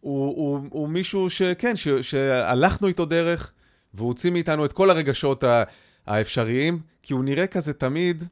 [0.00, 3.52] הוא, הוא, הוא מישהו שכן, ש, שהלכנו איתו דרך,
[3.94, 5.62] והוא הוציא מאיתנו את כל הרגשות ה-
[6.06, 8.24] האפשריים, כי הוא נראה כזה תמיד,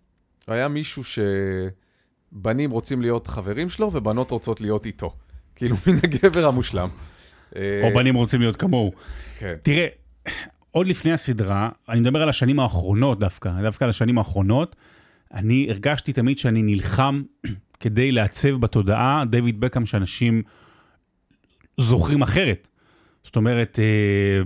[0.47, 5.15] היה מישהו שבנים רוצים להיות חברים שלו, ובנות רוצות להיות איתו.
[5.55, 6.89] כאילו, מן הגבר המושלם.
[7.57, 7.61] או
[7.95, 8.93] בנים רוצים להיות כמוהו.
[9.39, 9.55] כן.
[9.63, 9.87] תראה,
[10.77, 14.77] עוד לפני הסדרה, אני מדבר על השנים האחרונות דווקא, דווקא על השנים האחרונות,
[15.35, 17.23] אני הרגשתי תמיד שאני נלחם
[17.81, 20.43] כדי לעצב בתודעה דיוויד בקאם שאנשים
[21.81, 22.69] זוכרים אחרת.
[23.25, 24.43] זאת אומרת, אה,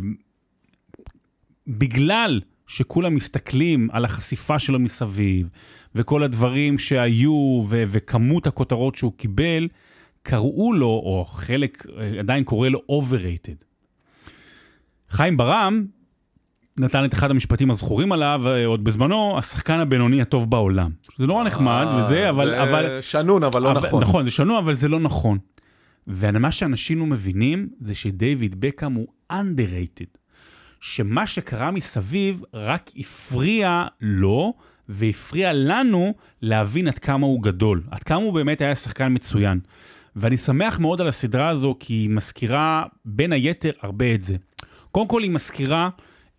[1.66, 5.48] בגלל שכולם מסתכלים על החשיפה שלו מסביב,
[5.94, 9.68] וכל הדברים שהיו, ו- וכמות הכותרות שהוא קיבל,
[10.22, 13.64] קראו לו, או חלק אה, עדיין קורא לו overrated.
[15.08, 15.86] חיים ברם
[16.78, 20.90] נתן את אחד המשפטים הזכורים עליו, אה, עוד בזמנו, השחקן הבינוני הטוב בעולם.
[21.18, 22.50] זה נורא נחמד אה, וזה, אבל...
[22.50, 24.02] זה אבל שנון, אבל לא אבל- נכון.
[24.02, 25.38] נכון, זה שנוע, אבל זה לא נכון.
[26.06, 30.18] ומה שאנשים לא מבינים, זה שדייוויד בקאם הוא underrated.
[30.80, 34.54] שמה שקרה מסביב רק הפריע לו,
[34.88, 37.82] והפריע לנו להבין עד כמה הוא גדול.
[37.90, 39.60] עד כמה הוא באמת היה שחקן מצוין.
[40.16, 44.36] ואני שמח מאוד על הסדרה הזו, כי היא מזכירה בין היתר הרבה את זה.
[44.92, 45.88] קודם כל היא מזכירה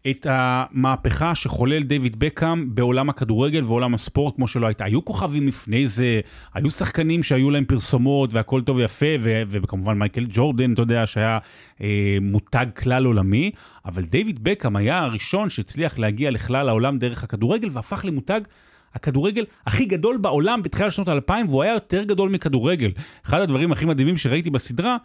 [0.10, 4.86] את המהפכה שחולל דיוויד בקאם בעולם הכדורגל ועולם הספורט כמו שלא הייתה.
[4.86, 6.20] היו כוכבים לפני זה,
[6.54, 11.40] היו שחקנים שהיו להם פרסומות והכל טוב ויפה, ו- וכמובן מייקל ג'ורדן, אתה יודע, שהיה
[11.82, 13.52] אה, מותג כלל עולמי,
[13.86, 18.42] אבל דיוויד בקאם היה הראשון שהצליח להגיע לכלל העולם דרך הכדורגל והפך למותג
[18.96, 22.92] הכדורגל הכי גדול בעולם בתחילת שנות האלפיים, והוא היה יותר גדול מכדורגל.
[23.26, 24.98] אחד הדברים הכי מדהימים שראיתי בסדרה,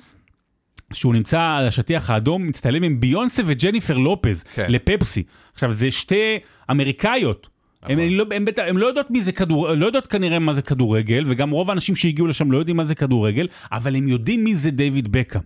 [0.93, 4.66] שהוא נמצא על השטיח האדום, מצטלם עם ביונסה וג'ניפר לופז כן.
[4.68, 5.22] לפפסי.
[5.55, 6.39] עכשיו, זה שתי
[6.70, 7.49] אמריקאיות.
[7.82, 8.09] הם, נכון.
[8.12, 11.24] לא, הם, בטח- הם לא יודעות מי זה כדור, לא יודעות כנראה מה זה כדורגל,
[11.26, 14.70] וגם רוב האנשים שהגיעו לשם לא יודעים מה זה כדורגל, אבל הם יודעים מי זה
[14.70, 15.41] דיוויד בקאם.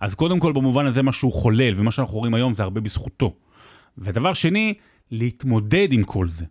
[0.00, 3.34] אז קודם כל, במובן הזה, מה שהוא חולל, ומה שאנחנו רואים היום, זה הרבה בזכותו.
[3.98, 4.74] ודבר שני,
[5.10, 6.44] להתמודד עם כל זה.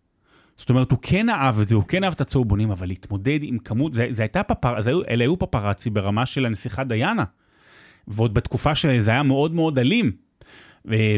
[0.57, 3.57] זאת אומרת, הוא כן אהב את זה, הוא כן אהב את הצהובונים, אבל להתמודד עם
[3.59, 7.23] כמות, זה, זה הייתה פפר, זה, היו- אלה היו פפרצי ברמה של הנסיכה דיאנה.
[8.09, 10.11] ועוד בתקופה שזה היה מאוד מאוד אלים.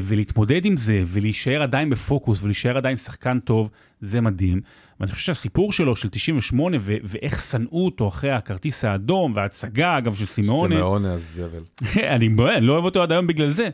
[0.03, 3.69] ולהתמודד עם זה, ולהישאר עדיין בפוקוס, ולהישאר עדיין שחקן טוב,
[4.01, 4.61] זה מדהים.
[4.99, 10.15] ואני חושב שהסיפור שלו, של 98, ו- ואיך שנאו אותו אחרי הכרטיס האדום, וההצגה, אגב,
[10.15, 11.63] של סימאונה, סימאונה הזבל.
[12.15, 13.69] אני באמת לא אוהב אותו עד היום בגלל זה.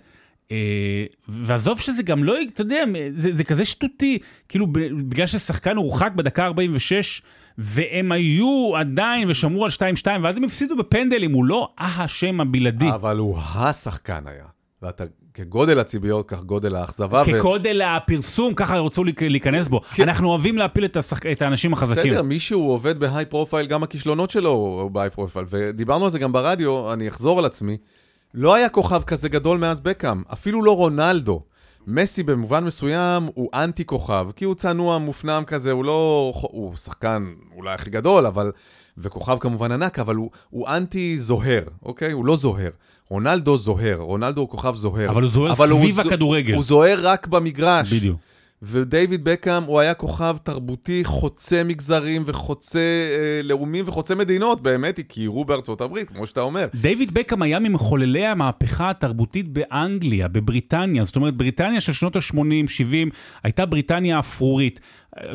[0.51, 4.17] אה, ועזוב שזה גם לא, אתה יודע, זה, זה כזה שטותי,
[4.49, 4.67] כאילו
[5.07, 7.21] בגלל ששחקן הורחק בדקה 46,
[7.57, 9.79] והם היו עדיין ושמרו על 2-2,
[10.23, 12.89] ואז הם הפסידו בפנדלים, הוא לא האשם הבלעדי.
[12.89, 14.45] אבל הוא השחקן היה.
[14.81, 15.03] ואתה,
[15.33, 17.23] כגודל הציפיות, כך גודל האכזבה.
[17.27, 19.81] ו- כגודל הפרסום, ככה רצו להיכ- להיכנס בו.
[19.81, 20.03] כן.
[20.03, 21.25] אנחנו אוהבים להפיל את, השחק...
[21.25, 22.11] את האנשים החזקים.
[22.11, 25.45] בסדר, מישהו עובד ב high profile, גם הכישלונות שלו הוא ב high profile.
[25.49, 27.77] ודיברנו על זה גם ברדיו, אני אחזור על עצמי.
[28.33, 31.41] לא היה כוכב כזה גדול מאז בקאם, אפילו לא רונלדו.
[31.87, 36.31] מסי במובן מסוים הוא אנטי כוכב, כי הוא צנוע, מופנם כזה, הוא לא...
[36.41, 37.25] הוא שחקן
[37.55, 38.51] אולי הכי גדול, אבל...
[38.97, 42.11] וכוכב כמובן ענק, אבל הוא, הוא אנטי זוהר, אוקיי?
[42.11, 42.69] הוא לא זוהר.
[43.09, 45.09] רונלדו זוהר, רונלדו הוא כוכב זוהר.
[45.09, 46.53] אבל הוא זוהר הוא סביב זו- הכדורגל.
[46.55, 47.93] הוא זוהר רק במגרש.
[47.93, 48.17] בדיוק.
[48.61, 55.45] ודייוויד בקאם הוא היה כוכב תרבותי חוצה מגזרים וחוצה אה, לאומים וחוצה מדינות, באמת הכירו
[55.45, 56.67] בארצות הברית, כמו שאתה אומר.
[56.75, 61.03] דיוויד בקאם היה ממחוללי המהפכה התרבותית באנגליה, בבריטניה.
[61.03, 63.09] זאת אומרת, בריטניה של שנות ה-80, 70,
[63.43, 64.79] הייתה בריטניה אפרורית.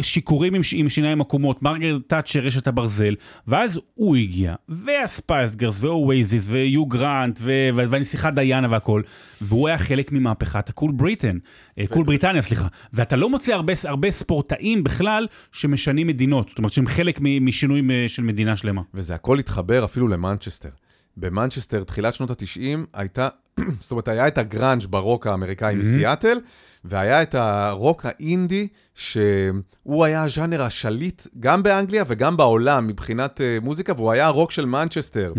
[0.00, 3.14] שיכורים עם, עם שיניים עקומות, מרגרט תאצ'ר אשת הברזל,
[3.46, 9.02] ואז הוא הגיע, והספייס גירלס, ואואזיס, ויו גרנט, ו- והנסיכה דיאנה והכל,
[9.40, 11.38] והוא היה חלק ממהפכת ה cool Britain,
[11.78, 12.66] אה, cool Britannia, סליחה.
[12.92, 18.08] ואתה לא מוצא הרבה, הרבה ספורטאים בכלל שמשנים מדינות, זאת אומרת שהם חלק משינוי אה,
[18.08, 18.82] של מדינה שלמה.
[18.94, 20.68] וזה הכל התחבר אפילו למנצ'סטר.
[21.16, 23.28] במנצ'סטר, תחילת שנות ה-90, הייתה,
[23.80, 26.38] זאת אומרת, היה את הגראנג' ברוק האמריקאי מסיאטל,
[26.84, 33.92] והיה את הרוק האינדי, שהוא היה הז'אנר השליט גם באנגליה וגם בעולם מבחינת אה, מוזיקה,
[33.96, 35.32] והוא היה הרוק של מנצ'סטר.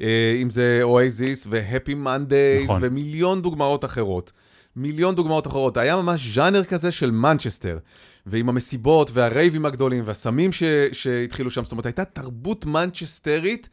[0.00, 2.80] אה, אם זה אואזיס והפי מנדייז נכון.
[2.82, 4.32] ומיליון דוגמאות אחרות.
[4.76, 5.76] מיליון דוגמאות אחרות.
[5.76, 7.78] היה ממש ז'אנר כזה של מנצ'סטר.
[8.26, 10.62] ועם המסיבות והרייבים הגדולים והסמים ש...
[10.92, 13.68] שהתחילו שם, זאת אומרת, הייתה תרבות מנצ'סטרית,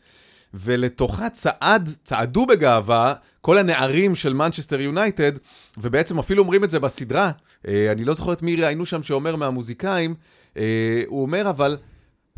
[0.54, 5.32] ולתוכה צעד, צעדו בגאווה כל הנערים של מנצ'סטר יונייטד,
[5.78, 7.32] ובעצם אפילו אומרים את זה בסדרה,
[7.68, 10.16] אה, אני לא זוכר את מי ראיינו שם שאומר מהמוזיקאים,
[10.58, 11.78] אה, הוא אומר אבל,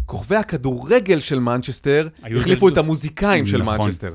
[0.05, 2.07] כוכבי הכדורגל של מנצ'סטר
[2.37, 3.79] החליפו את המוזיקאים של נכון.
[3.79, 4.13] מנצ'סטר.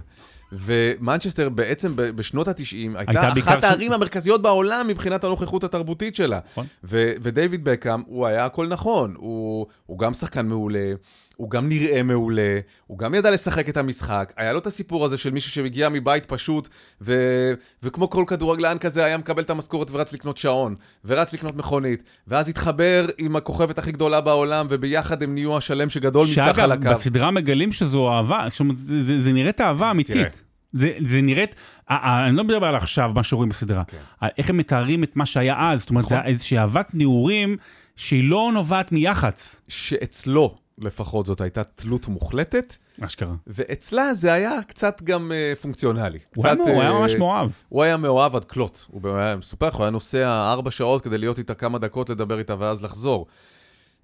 [0.53, 6.39] ומנצ'סטר בעצם בשנות ה-90 הייתה, הייתה אחת ש- הערים המרכזיות בעולם מבחינת הנוכחות התרבותית שלה.
[6.53, 6.67] נכון.
[6.85, 9.15] ו- ודייוויד בקאם, הוא היה הכל נכון.
[9.17, 10.93] הוא, הוא גם שחקן מעולה,
[11.37, 14.33] הוא גם נראה מעולה, הוא גם ידע לשחק את המשחק.
[14.37, 16.69] היה לו את הסיפור הזה של מישהו שמגיע מבית פשוט,
[17.01, 20.75] ו- וכמו כל כדורגלן כזה, היה מקבל את המשכורת ורץ לקנות שעון,
[21.05, 26.27] ורץ לקנות מכונית, ואז התחבר עם הכוכבת הכי גדולה בעולם, וביחד הם נהיו השלם שגדול
[26.27, 26.99] מסך על שאגב, הקו.
[26.99, 29.91] בסדרה מגלים שזו אהבה, זאת אומרת, זה, זה, זה נראית אהבה תראה.
[29.91, 30.43] אמיתית.
[30.73, 31.55] זה, זה נראית,
[31.91, 33.97] אני לא מדבר על עכשיו, מה שרואים בסדרה, כן.
[34.21, 36.17] על איך הם מתארים את מה שהיה אז, זאת אומרת, נכון.
[36.17, 37.57] זה איזושהי אהבת נעורים
[37.97, 43.35] שהיא לא נובעת מיח"צ, שאצלו, לפחות זאת הייתה תלות מוחלטת, אשכרה.
[43.47, 46.19] ואצלה זה היה קצת גם אה, פונקציונלי.
[46.37, 47.51] הוא היה, קצת, הוא היה אה, ממש מאוהב.
[47.69, 48.87] הוא היה מאוהב עד כלות.
[48.91, 52.55] הוא היה מסופח, הוא היה נוסע ארבע שעות כדי להיות איתה כמה דקות, לדבר איתה
[52.59, 53.27] ואז לחזור.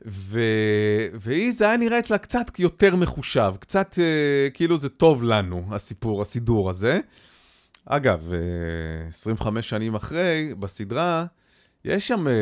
[0.07, 0.41] ו...
[1.21, 6.23] והיא, זה היה נראה אצלה קצת יותר מחושב, קצת אה, כאילו זה טוב לנו, הסיפור,
[6.23, 7.01] הסידור הזה.
[7.87, 11.25] אגב, אה, 25 שנים אחרי, בסדרה,
[11.85, 12.33] יש שם אה,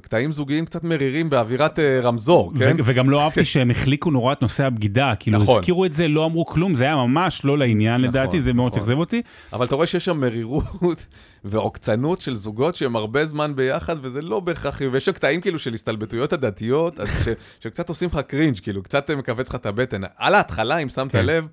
[0.00, 2.76] קטעים זוגיים קצת מרירים באווירת אה, רמזור, כן?
[2.78, 5.58] ו- וגם לא אהבתי שהם החליקו נורא את נושא הבגידה, כאילו נכון.
[5.58, 8.72] הזכירו את זה, לא אמרו כלום, זה היה ממש לא לעניין נכון, לדעתי, זה מאוד
[8.72, 8.82] נכון.
[8.82, 9.22] אכזב אותי.
[9.52, 11.06] אבל אתה רואה שיש שם מרירות
[11.44, 14.96] ועוקצנות של זוגות שהם הרבה זמן ביחד, וזה לא בהכרח חיובי.
[14.96, 17.28] יש שם קטעים כאילו של הסתלבטויות הדתיות, ש,
[17.64, 20.00] שקצת עושים לך קרינג', כאילו, קצת מכווץ לך את הבטן.
[20.16, 21.26] על ההתחלה, אם שמת כן.
[21.26, 21.46] לב,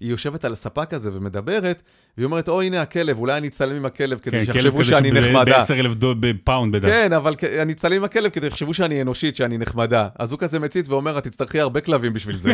[0.00, 1.82] היא יושבת על הספה כזה ומדברת,
[2.16, 5.64] והיא אומרת, או, הנה הכלב, אולי אני אצטלם עם הכלב כדי כן, שיחשבו שאני נחמדה.
[5.64, 5.92] ב-10 אלף
[6.44, 6.88] פאונד בדף.
[6.88, 10.08] כן, אבל אני אצטלם עם הכלב כדי שיחשבו שאני אנושית, שאני נחמדה.
[10.18, 12.52] אז הוא כזה מציץ ואומר, את תצטרכי הרבה כלבים בשביל זה.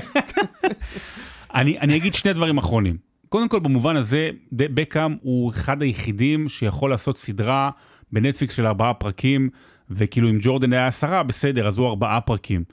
[1.55, 2.97] אני, אני אגיד שני דברים אחרונים.
[3.29, 7.71] קודם כל, במובן הזה, בקאם הוא אחד היחידים שיכול לעשות סדרה
[8.13, 9.49] בנטפליקס של ארבעה פרקים,
[9.91, 12.65] וכאילו אם ג'ורדן היה עשרה, בסדר, אז הוא ארבעה פרקים.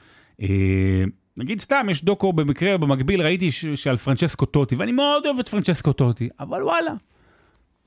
[1.40, 5.48] נגיד סתם, יש דוקו במקרה, במקביל ראיתי ש- שעל פרנצ'סקו טוטי, ואני מאוד אוהב את
[5.50, 6.92] פרנצ'סקו טוטי, אבל וואלה.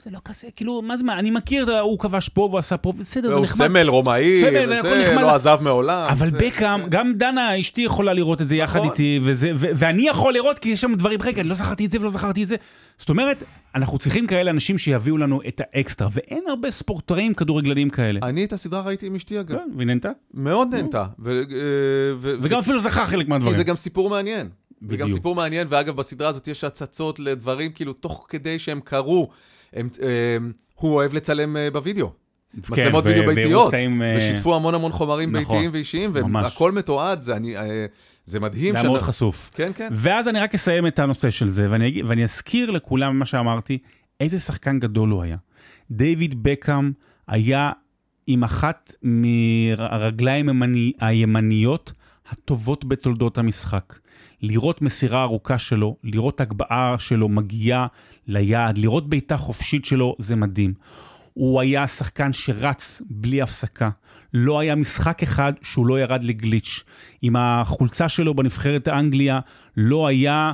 [0.05, 2.93] זה לא כזה, כאילו, מה זה, מה, אני מכיר, הוא כבש פה והוא עשה פה,
[2.93, 3.67] בסדר, זה והוא נחמד.
[3.67, 5.15] סמל רומאי, סמל, הכל וזה.
[5.15, 6.09] לא עזב מעולם.
[6.11, 8.91] אבל בקאם, גם דנה, אשתי יכולה לראות את זה יחד נכון.
[8.91, 9.21] איתי,
[9.59, 12.43] ואני יכול לראות, כי יש שם דברים, רגע, אני לא זכרתי את זה ולא זכרתי
[12.43, 12.57] את זה.
[12.99, 13.43] זאת אומרת,
[13.75, 18.21] אנחנו צריכים כאלה אנשים שיביאו לנו את האקסטרה, ואין הרבה ספורטאים כדורגלנים כאלה.
[18.23, 19.57] אני את הסדרה ראיתי עם אשתי, אגב.
[19.57, 20.11] כן, ונהנתה?
[20.35, 21.05] מאוד נהנתה.
[21.19, 21.45] ו- אה,
[22.19, 23.57] ו- וגם אפילו זכה חלק כי מהדברים.
[23.57, 24.49] זה גם סיפור מעניין.
[24.89, 25.19] זה גם בדיוק.
[25.19, 29.29] סיפור מעניין, ואגב, בסדרה הזאת יש הצצות לדברים, כאילו, תוך כדי שהם קרו,
[29.75, 29.89] הם,
[30.37, 32.11] הם, הוא אוהב לצלם אה, בווידאו.
[32.55, 36.11] מצלמות כן, ו- וידאו ביתיות, אה, ושיתפו המון המון חומרים נכון, ביתיים ואישיים.
[36.15, 37.87] והכל מתועד, זה, אני, אה,
[38.25, 38.73] זה מדהים.
[38.73, 39.51] זה היה שאני- מאוד חשוף.
[39.55, 39.89] כן, כן.
[39.93, 43.79] ואז אני רק אסיים את הנושא של זה, ואני, ואני אזכיר לכולם מה שאמרתי,
[44.21, 45.37] איזה שחקן גדול הוא היה.
[45.91, 46.93] דיוויד בקאם
[47.29, 47.71] היה
[48.27, 51.93] עם אחת מהרגליים הימני- הימניות
[52.31, 53.93] הטובות בתולדות המשחק.
[54.43, 57.87] לראות מסירה ארוכה שלו, לראות הגבהה שלו מגיעה
[58.27, 60.75] ליעד, לראות בעיטה חופשית שלו, זה מדהים.
[61.35, 63.91] הוא היה שחקן שרץ בלי הפסקה.
[64.35, 66.85] לא היה משחק אחד שהוא לא ירד לגליץ'.
[67.23, 69.41] עם החולצה שלו בנבחרת אנגליה,
[69.77, 70.53] לא היה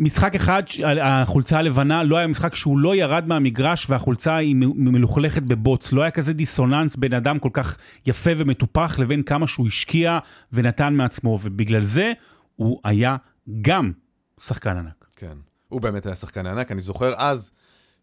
[0.00, 0.62] משחק אחד,
[1.02, 5.92] החולצה הלבנה, לא היה משחק שהוא לא ירד מהמגרש והחולצה היא מלוכלכת בבוץ.
[5.92, 10.18] לא היה כזה דיסוננס בין אדם כל כך יפה ומטופח לבין כמה שהוא השקיע
[10.52, 12.12] ונתן מעצמו, ובגלל זה
[12.56, 13.16] הוא היה
[13.62, 13.92] גם
[14.40, 15.06] שחקן ענק.
[15.16, 15.36] כן.
[15.68, 16.72] הוא באמת היה שחקן ענק.
[16.72, 17.50] אני זוכר אז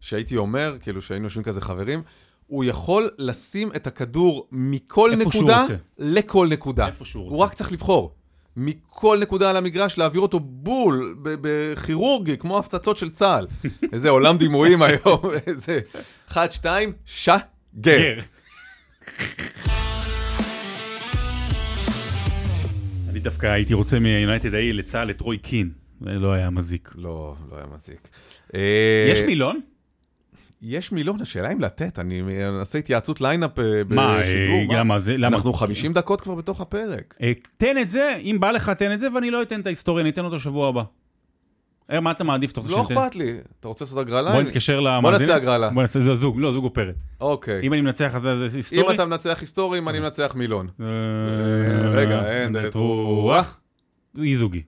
[0.00, 2.02] שהייתי אומר, כאילו שהיינו יושבים כזה חברים,
[2.46, 5.64] הוא יכול לשים את הכדור מכל נקודה.
[5.98, 6.86] לכל נקודה.
[6.86, 7.44] איפה שהוא הוא רוצה.
[7.44, 8.14] רק צריך לבחור.
[8.56, 13.46] מכל נקודה על המגרש, להעביר אותו בול, בכירורגי, כמו הפצצות של צה"ל.
[13.92, 15.80] איזה עולם דימויים היום, איזה...
[16.28, 18.18] אחד, שתיים, שגר.
[23.14, 26.92] אני דווקא הייתי רוצה מיונייטד ההיא לצה"ל את רוי קין, זה לא היה מזיק.
[26.94, 28.08] לא, לא היה מזיק.
[28.54, 29.60] אה, יש מילון?
[30.62, 32.22] יש מילון, השאלה אם לתת, אני
[32.60, 34.74] אעשה התייעצות lineup אה, מה, בשידור.
[34.74, 35.36] אה, למה זה, למה?
[35.36, 37.14] אנחנו 50 דקות כבר בתוך הפרק.
[37.22, 40.02] אה, תן את זה, אם בא לך תן את זה, ואני לא אתן את ההיסטוריה,
[40.02, 40.82] אני אתן אותו שבוע הבא.
[41.90, 42.52] אה, מה אתה מעדיף?
[42.68, 42.82] לא?
[42.82, 43.36] אכפת לי.
[43.60, 44.32] אתה רוצה לעשות הגרלה?
[44.32, 45.02] בוא נתקשר למאזינים.
[45.02, 45.70] בוא נעשה הגרלה.
[45.70, 46.94] בוא נעשה, זה זוג, לא, זוג או פרק.
[47.20, 47.60] אוקיי.
[47.62, 48.82] אם אני מנצח אז זה היסטורי.
[48.82, 50.68] אם אתה מנצח היסטוריים, אני מנצח מילון.
[50.80, 50.86] אה,
[51.90, 53.60] רגע, אין דלת רוח.
[54.18, 54.62] אי זוגי.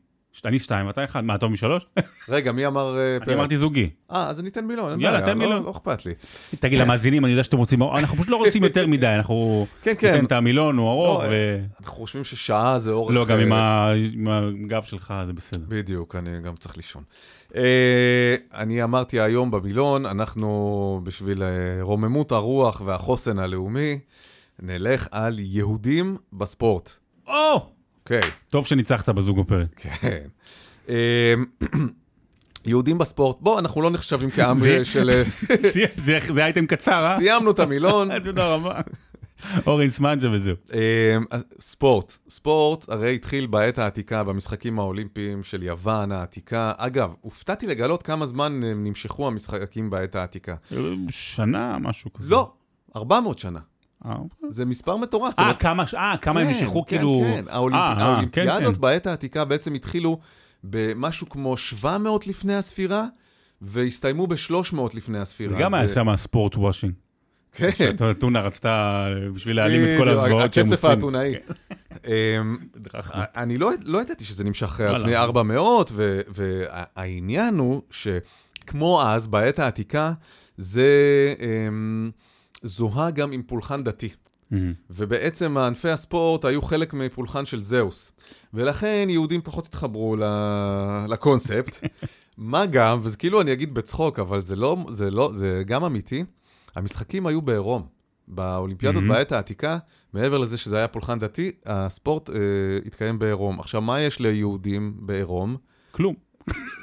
[0.44, 1.24] אני שתיים, אתה אחד.
[1.24, 1.86] מה, אתה משלוש?
[2.28, 3.36] רגע, מי אמר אה, אני פרק?
[3.36, 3.90] אמרתי זוגי.
[4.12, 5.62] אה, אז אני אתן מילון, אין יאללה, בעיה, תן לא- מילון.
[5.64, 6.12] לא אכפת לי.
[6.60, 10.12] תגיד למאזינים, אני יודע שאתם רוצים, אנחנו פשוט לא רוצים יותר מדי, אנחנו כן, כן.
[10.12, 11.58] ניתן את המילון, הוא ארוך, לא, ו...
[11.80, 13.14] אנחנו חושבים ששעה זה אורך...
[13.14, 15.64] לא, גם אה, עם הגב שלך זה בסדר.
[15.68, 17.02] בדיוק, אני גם צריך לישון.
[17.56, 21.42] אה, אני אמרתי היום במילון, אנחנו בשביל
[21.80, 23.98] רוממות הרוח והחוסן הלאומי,
[24.62, 26.90] נלך על יהודים בספורט.
[27.26, 27.75] או!
[28.06, 29.68] אוקיי, טוב שניצחת בזוג בפרק.
[29.76, 30.26] כן.
[30.88, 31.34] אה,
[32.66, 35.22] יהודים בספורט, בוא, אנחנו לא נחשבים כעם של...
[36.34, 37.16] זה אייטם קצר, אה?
[37.18, 38.08] סיימנו את המילון.
[38.24, 38.80] תודה רבה.
[39.66, 40.54] אורן סמנג'ה וזהו.
[40.74, 46.72] אה, ספורט, ספורט הרי התחיל בעת העתיקה, במשחקים האולימפיים של יוון העתיקה.
[46.76, 50.54] אגב, הופתעתי לגלות כמה זמן אה, נמשכו המשחקים בעת העתיקה.
[51.10, 52.28] שנה, משהו כזה.
[52.28, 52.52] לא,
[52.96, 53.60] 400 שנה.
[54.06, 54.14] אה,
[54.48, 55.38] זה מספר מטורף.
[55.38, 57.22] אה, אומרת, כמה, אה, כמה הם כן, נמשכו, כן, כאילו...
[57.36, 60.18] כן, האולימפ- אה, אה, האולימפיאדות כן, בעת העתיקה בעצם התחילו
[60.64, 63.06] במשהו כמו 700 לפני הספירה,
[63.62, 65.56] והסתיימו ב-300 לפני הספירה.
[65.56, 66.92] וגם היה שם ספורט וושינג.
[67.52, 67.96] כן.
[68.18, 69.04] טונה רצתה
[69.34, 70.90] בשביל להעלים את כל הזוועות שהם הכסף עושים.
[70.90, 71.34] האתונאי.
[71.34, 72.10] כן.
[72.40, 72.56] אמ.
[73.36, 75.02] אני לא, לא ידעתי שזה נמשך על.
[75.02, 80.12] פני 400, ו- והעניין הוא שכמו אז, בעת העתיקה,
[80.56, 80.84] זה
[81.68, 82.10] אמ,
[82.66, 84.08] זוהה גם עם פולחן דתי.
[84.50, 84.72] מהמם.
[84.90, 88.12] ובעצם ענפי הספורט היו חלק מפולחן של זהוס.
[88.54, 90.24] ולכן יהודים פחות התחברו ל-
[91.08, 91.80] לקונספט.
[92.38, 96.24] מה גם, וזה כאילו אני אגיד בצחוק, אבל זה לא, זה לא, זה גם אמיתי,
[96.76, 97.86] המשחקים היו בעירום.
[98.28, 99.08] באולימפיאדות Mhm.
[99.08, 99.78] בעת העתיקה,
[100.12, 102.34] מעבר לזה שזה היה פולחן דתי, הספורט אה,
[102.86, 103.60] התקיים בעירום.
[103.60, 105.56] עכשיו, מה יש ליהודים בעירום?
[105.90, 106.14] כלום.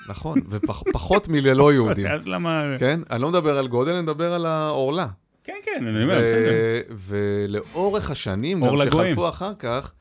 [0.09, 2.07] נכון, ופחות מללא יהודים.
[2.15, 2.63] אז למה...
[2.79, 2.99] כן?
[3.11, 5.07] אני לא מדבר על גודל, אני מדבר על העורלה.
[5.43, 6.95] כן, כן, אני אומר, בסדר.
[7.07, 8.77] ולאורך השנים, גם.
[8.77, 9.93] שחלפו אחר כך,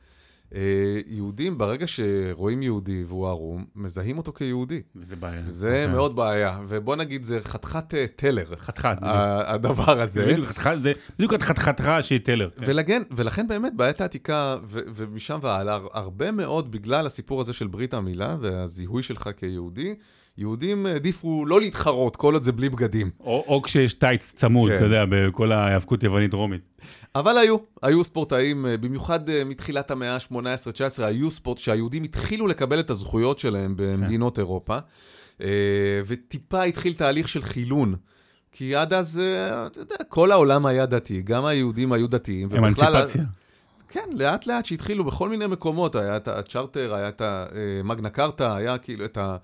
[0.55, 0.61] אה,
[1.07, 4.81] יהודים, ברגע שרואים יהודי והוא ערום, מזהים אותו כיהודי.
[4.95, 5.41] וזה בעיה.
[5.49, 5.87] זה אוקיי.
[5.87, 8.95] מאוד בעיה, ובוא נגיד, זה חתיכת אה, טלר, חתיכת.
[9.01, 10.25] הדבר זה הזה.
[10.25, 12.49] בדיוק חתיכת, זה בדיוק חתיכתך שהיא טלר.
[12.49, 12.63] כן.
[12.67, 17.93] ולגן, ולכן באמת בעת העתיקה, ו- ומשם והלאה, הרבה מאוד בגלל הסיפור הזה של ברית
[17.93, 19.95] המילה והזיהוי שלך כיהודי,
[20.37, 23.09] יהודים העדיפו לא להתחרות כל עוד זה בלי בגדים.
[23.19, 24.77] או או כשיש טייץ צמוד, כן.
[24.77, 26.61] אתה יודע, בכל ההיאבקות יוונית רומית.
[27.15, 32.79] אבל היו, היו ספורטאים, אה, במיוחד אה, מתחילת המאה ה-18-19, היו ספורט שהיהודים התחילו לקבל
[32.79, 34.77] את הזכויות שלהם במדינות אירופה,
[35.41, 35.47] אה,
[36.05, 37.95] וטיפה התחיל תהליך של חילון.
[38.51, 39.21] כי עד אז,
[39.67, 42.49] אתה יודע, כל העולם היה דתי, גם היהודים היו דתיים.
[42.57, 43.23] אמנציפציה.
[43.89, 48.77] כן, לאט לאט שהתחילו בכל מיני מקומות, היה את הצ'רטר, היה את המגנה קרתא, היה
[48.77, 49.37] כאילו את ה...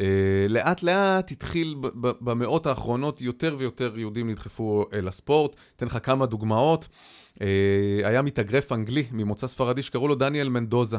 [0.00, 0.06] אה,
[0.48, 5.56] לאט לאט התחיל במאות האחרונות יותר ויותר יהודים נדחפו אל הספורט.
[5.76, 6.88] אתן לך כמה דוגמאות.
[7.42, 7.46] אה,
[8.04, 10.96] היה מתאגרף אנגלי ממוצא ספרדי שקראו לו דניאל מנדוזה.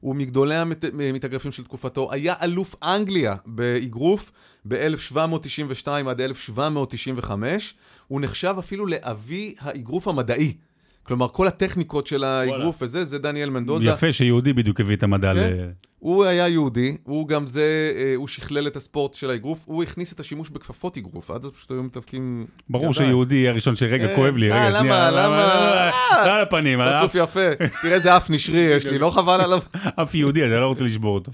[0.00, 4.32] הוא מגדולי המתאגרפים של תקופתו, היה אלוף אנגליה באגרוף
[4.68, 7.74] ב-1792 עד 1795.
[8.08, 10.54] הוא נחשב אפילו לאבי האגרוף המדעי.
[11.02, 13.84] כלומר, כל הטכניקות של האגרוף וזה, זה דניאל מנדוזה.
[13.84, 15.36] יפה שיהודי בדיוק הביא את המדע ל...
[15.36, 15.68] כן.
[15.98, 20.12] הוא היה יהודי, הוא גם זה, אה, הוא שכלל את הספורט של האגרוף, הוא הכניס
[20.12, 22.46] את השימוש בכפפות אגרוף, עד אז פשוט היו מתאבקים...
[22.70, 22.92] ברור.
[22.92, 24.16] שיהודי יהיה הראשון שרגע כן.
[24.16, 25.90] כואב לי, אה, רגע, למה, שנייה, למה?
[26.26, 29.60] לא על הפנים, על פרצוף יפה, תראה איזה אף נשרי יש לי, לא חבל עליו?
[30.02, 31.30] אף יהודי, אתה לא רוצה לשבור אותו.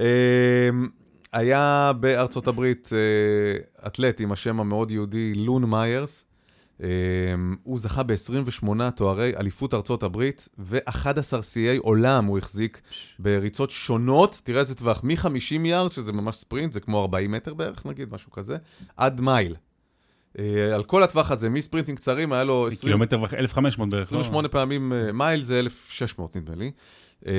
[0.00, 0.06] אה,
[1.32, 6.24] היה בארצות הברית אה, אתלט עם השם המאוד יהודי, לון מיירס.
[6.82, 6.88] אה,
[7.62, 12.80] הוא זכה ב-28 תוארי אליפות ארצות הברית, ו-11 שיאי עולם הוא החזיק
[13.18, 17.86] בריצות שונות, תראה איזה טווח, מ-50 יארד, שזה ממש ספרינט, זה כמו 40 מטר בערך
[17.86, 18.56] נגיד, משהו כזה,
[18.96, 19.56] עד מייל.
[20.38, 24.02] אה, על כל הטווח הזה, מספרינטים קצרים, היה לו 20, קילומטר ו- 1,500 בערך.
[24.02, 24.06] לא?
[24.06, 26.70] 28 פעמים אה, מייל, זה 1,600 נדמה לי.
[27.26, 27.32] אה,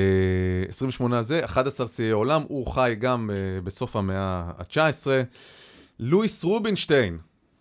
[0.68, 5.08] 28 זה, 11 שיאי עולם, הוא חי גם אה, בסוף המאה ה-19.
[6.00, 7.18] לואיס רובינשטיין,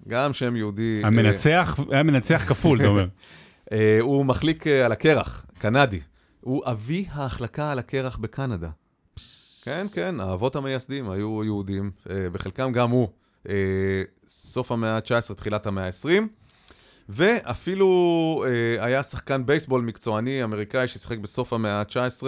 [0.08, 1.00] גם שם יהודי.
[1.02, 3.06] אה, המנצח, היה מנצח כפול, אתה אומר.
[3.72, 6.00] אה, הוא מחליק אה, על הקרח, קנדי.
[6.40, 8.68] הוא אבי ההחלקה על הקרח בקנדה.
[9.64, 11.90] כן, כן, האבות המייסדים היו יהודים,
[12.32, 13.08] בחלקם גם הוא.
[14.26, 16.22] סוף המאה ה-19, תחילת המאה ה-20.
[17.08, 18.44] ואפילו
[18.78, 22.22] היה שחקן בייסבול מקצועני אמריקאי ששיחק בסוף המאה ה-19,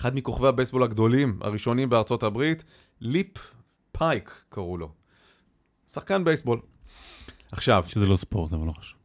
[0.00, 2.64] אחד מכוכבי הבייסבול הגדולים, הראשונים בארצות הברית,
[3.00, 3.52] ליפ
[3.92, 4.90] פייק קראו לו.
[5.92, 6.60] שחקן בייסבול.
[7.52, 8.98] עכשיו, שזה לא ספורט, אבל לא חשוב.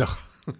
[0.00, 0.54] נכון.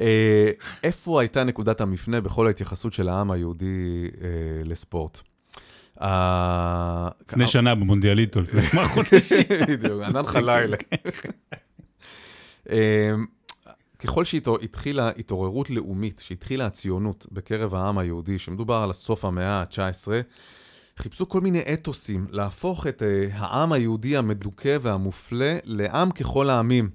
[0.00, 0.50] אה,
[0.82, 4.28] איפה הייתה נקודת המפנה בכל ההתייחסות של העם היהודי אה,
[4.64, 5.20] לספורט?
[6.00, 9.44] אה, לפני שנה במונדיאליטו, לפני כמה חודשים.
[9.68, 10.76] בדיוק, ענן חלילה.
[12.70, 13.10] אה,
[13.98, 20.08] ככל שהתחילה התעוררות לאומית, שהתחילה הציונות בקרב העם היהודי, שמדובר על הסוף המאה ה-19,
[20.98, 26.90] חיפשו כל מיני אתוסים להפוך את uh, העם היהודי המדוכא והמופלא לעם ככל העמים.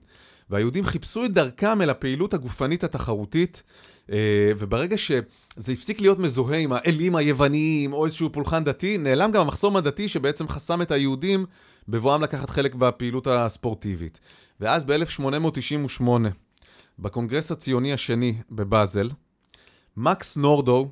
[0.50, 3.64] והיהודים חיפשו את דרכם אל הפעילות הגופנית התחרותית,
[4.08, 4.12] uh,
[4.60, 9.78] וברגע שזה הפסיק להיות מזוהה עם האלים היווניים או איזשהו פולחן דתי, נעלם גם המחסום
[9.78, 11.46] הדתי שבעצם חסם את היהודים
[11.88, 14.20] בבואם לקחת חלק בפעילות הספורטיבית.
[14.60, 16.04] ואז ב-1898,
[17.00, 19.10] בקונגרס הציוני השני בבאזל,
[19.98, 20.92] מקס נורדו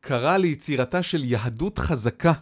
[0.00, 2.32] קרא ליצירתה של יהדות חזקה.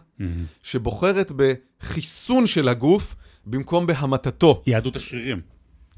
[0.63, 4.63] שבוחרת בחיסון של הגוף במקום בהמתתו.
[4.67, 5.41] יהדות השרירים.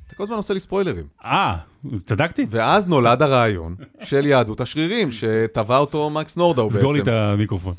[0.07, 1.05] אתה כל הזמן עושה לי ספוילרים.
[1.25, 1.57] אה,
[2.05, 2.45] צדקתי.
[2.49, 6.79] ואז נולד הרעיון של יהדות השרירים, שטבע אותו מקס נורדו בעצם.
[6.79, 7.73] סגור לי את המיקרופון.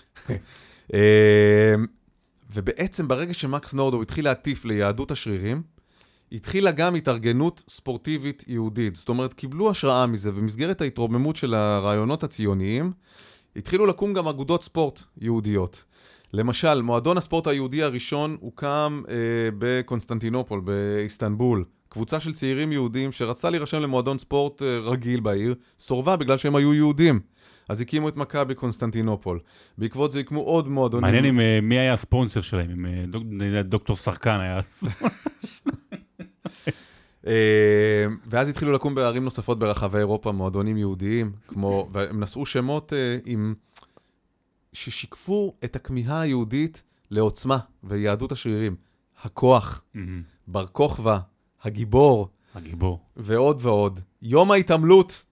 [0.93, 0.99] אמ,
[2.53, 5.63] ובעצם ברגע שמקס נורדו התחיל להטיף ליהדות השרירים,
[6.33, 8.97] התחילה גם התארגנות ספורטיבית יהודית.
[8.97, 12.93] זאת אומרת, קיבלו השראה מזה, ובמסגרת ההתרוממות של הרעיונות הציוניים,
[13.57, 15.85] התחילו לקום גם אגודות ספורט יהודיות.
[16.33, 19.15] למשל, מועדון הספורט היהודי הראשון הוקם אה,
[19.59, 21.65] בקונסטנטינופול, באיסטנבול.
[21.89, 26.75] קבוצה של צעירים יהודים שרצתה להירשם למועדון ספורט אה, רגיל בעיר, סורבה בגלל שהם היו
[26.75, 27.21] יהודים.
[27.69, 29.39] אז הקימו את מכבי קונסטנטינופול.
[29.79, 31.03] בעקבות זה הקימו עוד מועדונים.
[31.03, 33.23] מעניין אם, אה, מי היה הספונסר שלהם, אם אה, דוק,
[33.65, 34.61] דוקטור סרקן היה...
[37.27, 37.33] אה,
[38.27, 43.55] ואז התחילו לקום בערים נוספות ברחבי אירופה מועדונים יהודיים, כמו, והם נשאו שמות אה, עם...
[44.73, 48.77] ששיקפו את הכמיהה היהודית לעוצמה ויהדות השרירים.
[49.23, 49.85] הכוח,
[50.47, 51.19] בר כוכבא,
[51.63, 52.29] הגיבור.
[52.55, 53.01] הגיבור.
[53.17, 54.01] ועוד ועוד.
[54.23, 55.25] יום ההתעמלות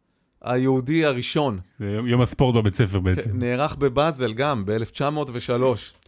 [0.43, 1.61] היהודי הראשון.
[1.79, 3.31] זה יום הספורט בבית ספר בעצם.
[3.35, 6.00] נערך בבאזל גם, ב-1903.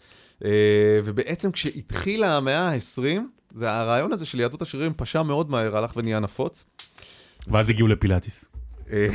[0.44, 3.20] אה, ובעצם כשהתחילה המאה ה-20,
[3.54, 6.64] זה הרעיון הזה של יהדות השרירים פשע מאוד מהר, הלך ונהיה נפוץ.
[7.48, 8.44] ואז הגיעו לפילאטיס.
[8.92, 9.08] אה,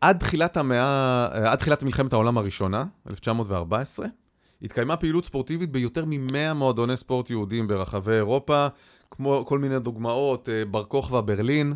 [0.00, 4.06] עד תחילת המאה, עד תחילת מלחמת העולם הראשונה, 1914,
[4.62, 8.66] התקיימה פעילות ספורטיבית ביותר מ-100 מועדוני ספורט יהודים ברחבי אירופה,
[9.10, 11.74] כמו כל מיני דוגמאות, אה, בר כוכבא ברלין,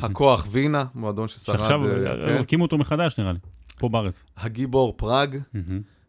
[0.00, 1.56] הכוח וינה, מועדון ששרד...
[1.56, 2.36] שעכשיו אה, כן.
[2.40, 3.38] הקימו אותו מחדש נראה לי,
[3.78, 4.24] פה בארץ.
[4.36, 5.38] הגיבור פראג,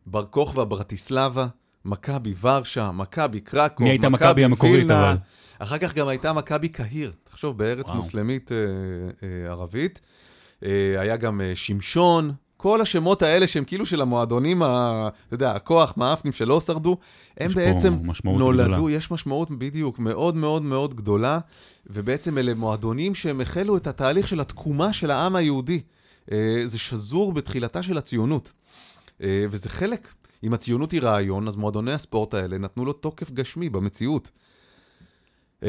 [0.06, 1.48] בר כוכבא ברטיסלבה,
[1.86, 4.46] מכבי ורשה, מכבי קרקוב, מכבי
[4.84, 5.18] אבל?
[5.60, 7.98] אחר כך גם הייתה מכבי קהיר, תחשוב, בארץ וואו.
[7.98, 8.58] מוסלמית אה,
[9.24, 10.02] אה, ערבית.
[10.66, 15.52] אה, היה גם אה, שמשון, כל השמות האלה שהם כאילו של המועדונים, ה, אתה יודע,
[15.52, 16.98] הכוח, מאפנים שלא שרדו,
[17.38, 18.92] הם בעצם נולדו, גדולה.
[18.92, 21.40] יש משמעות בדיוק מאוד מאוד מאוד גדולה,
[21.88, 25.82] ובעצם אלה מועדונים שהם החלו את התהליך של התקומה של העם היהודי.
[26.32, 28.52] אה, זה שזור בתחילתה של הציונות,
[29.24, 30.14] וזה חלק
[30.44, 34.32] אם הציונות היא רעיון, אז מועדוני הספורט האלה נתנו לו תוקף גשמי במציאות.
[35.64, 35.68] אמ,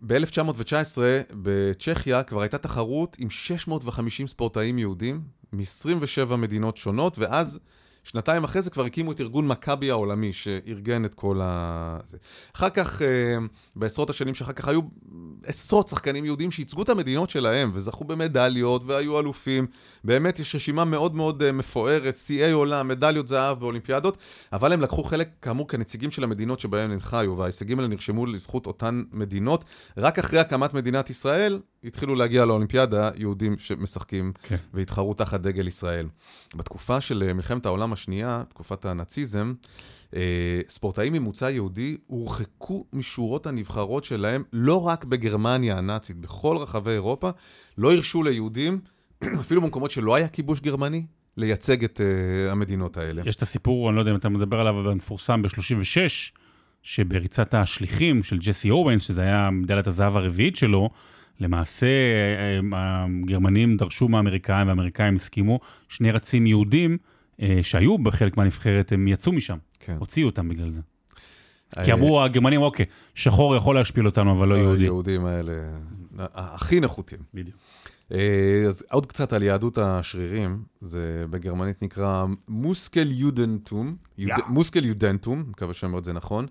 [0.00, 0.98] ב-1919
[1.30, 5.20] בצ'כיה כבר הייתה תחרות עם 650 ספורטאים יהודים
[5.52, 7.60] מ-27 מדינות שונות, ואז
[8.04, 11.98] שנתיים אחרי זה כבר הקימו את ארגון מכבי העולמי, שארגן את כל ה...
[12.04, 12.16] זה.
[12.56, 13.36] אחר כך, אה,
[13.76, 14.80] בעשרות השנים שאחר כך, היו
[15.46, 19.66] עשרות שחקנים יהודים שייצגו את המדינות שלהם, וזכו במדליות, והיו אלופים.
[20.04, 24.16] באמת, יש רשימה מאוד מאוד אה, מפוארת, שיאי עולם, מדליות זהב באולימפיאדות,
[24.52, 28.66] אבל הם לקחו חלק, כאמור, כנציגים של המדינות שבהם הם חיו, וההישגים האלה נרשמו לזכות
[28.66, 29.64] אותן מדינות.
[29.96, 34.56] רק אחרי הקמת מדינת ישראל, התחילו להגיע לאולימפיאדה יהודים שמשחקים כן.
[34.74, 36.06] והתחרו תחת דגל ישראל.
[36.56, 39.52] בתקופה של אה, מלחמת העולם השנייה, תקופת הנאציזם,
[40.16, 47.30] אה, ספורטאים ממוצא יהודי הורחקו משורות הנבחרות שלהם, לא רק בגרמניה הנאצית, בכל רחבי אירופה,
[47.78, 48.80] לא הרשו ליהודים,
[49.40, 53.22] אפילו במקומות שלא היה כיבוש גרמני, לייצג את uh, המדינות האלה.
[53.26, 55.96] יש את הסיפור, אני לא יודע אם אתה מדבר עליו, אבל מפורסם ב-36,
[56.82, 60.90] שבריצת השליחים של ג'סי אורנס, שזה היה מדליית הזהב הרביעית שלו,
[61.40, 61.86] למעשה
[62.72, 67.11] הגרמנים דרשו מהאמריקאים והאמריקאים הסכימו, שני רצים יהודים אה,
[67.62, 69.96] שהיו בחלק מהנבחרת, הם יצאו משם, כן.
[69.98, 70.80] הוציאו אותם בגלל זה.
[71.74, 74.82] כי אה, אמרו הגרמנים, אוקיי, שחור יכול להשפיל אותנו, אבל לא יהודי.
[74.82, 75.52] היהודים האלה
[76.18, 77.18] הכי נחותים.
[77.34, 77.56] בדיוק.
[78.12, 83.96] אה, אז עוד קצת על יהדות השרירים, זה בגרמנית נקרא מוסקל יודנטום,
[84.48, 86.46] מוסקל יודנטום, מקווה שאני אומר את זה נכון.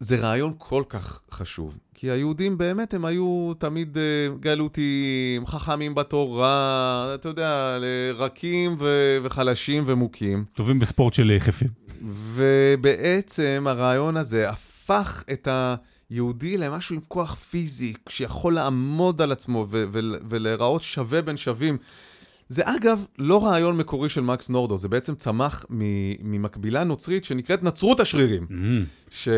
[0.00, 7.12] זה רעיון כל כך חשוב, כי היהודים באמת הם היו תמיד uh, גלותיים, חכמים בתורה,
[7.14, 7.78] אתה יודע,
[8.14, 10.44] רכים ו- וחלשים ומוכים.
[10.54, 11.68] טובים בספורט של יחפים.
[12.08, 15.48] ובעצם הרעיון הזה הפך את
[16.10, 21.78] היהודי למשהו עם כוח פיזי, שיכול לעמוד על עצמו ו- ו- ולהיראות שווה בין שווים.
[22.50, 25.66] זה אגב לא רעיון מקורי של מקס נורדו, זה בעצם צמח
[26.22, 28.46] ממקבילה נוצרית שנקראת נצרות השרירים.
[28.50, 28.54] Mm.
[29.10, 29.28] ש,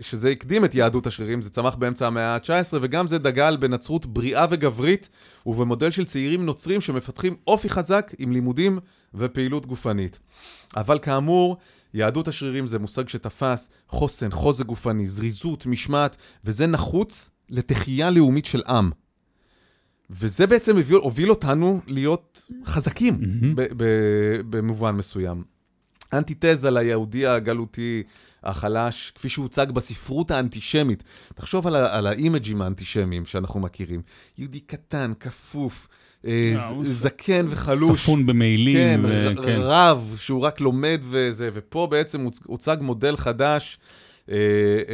[0.00, 4.46] שזה הקדים את יהדות השרירים, זה צמח באמצע המאה ה-19, וגם זה דגל בנצרות בריאה
[4.50, 5.08] וגברית,
[5.46, 8.78] ובמודל של צעירים נוצרים שמפתחים אופי חזק עם לימודים
[9.14, 10.18] ופעילות גופנית.
[10.76, 11.56] אבל כאמור,
[11.94, 18.62] יהדות השרירים זה מושג שתפס חוסן, חוזק גופני, זריזות, משמעת, וזה נחוץ לתחייה לאומית של
[18.68, 18.90] עם.
[20.12, 23.46] וזה בעצם הוביל, הוביל אותנו להיות חזקים Mm-hmm.
[23.54, 25.42] ב- ב- במובן מסוים.
[26.12, 28.02] אנטיתזה ליהודי הגלותי
[28.44, 31.02] החלש, כפי שהוצג בספרות האנטישמית.
[31.34, 34.02] תחשוב על, ה- על האימג'ים האנטישמיים שאנחנו מכירים.
[34.38, 35.88] יהודי קטן, כפוף,
[36.26, 38.02] אה, אה, ז- זקן וחלוש.
[38.02, 38.76] ספון במעילים.
[38.76, 39.56] כן, ו- ר- כן.
[39.60, 43.78] רב, שהוא רק לומד וזה, ופה בעצם הוצ- הוצג מודל חדש,
[44.30, 44.36] אה,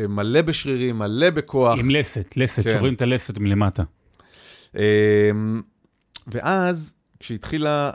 [0.08, 1.78] מלא בשרירים, מלא בכוח.
[1.78, 2.72] עם לסת, לסת, כן.
[2.72, 3.82] שוברים את הלסת מלמטה.
[4.74, 5.62] אמ,
[6.26, 7.90] ואז, כשהתחילה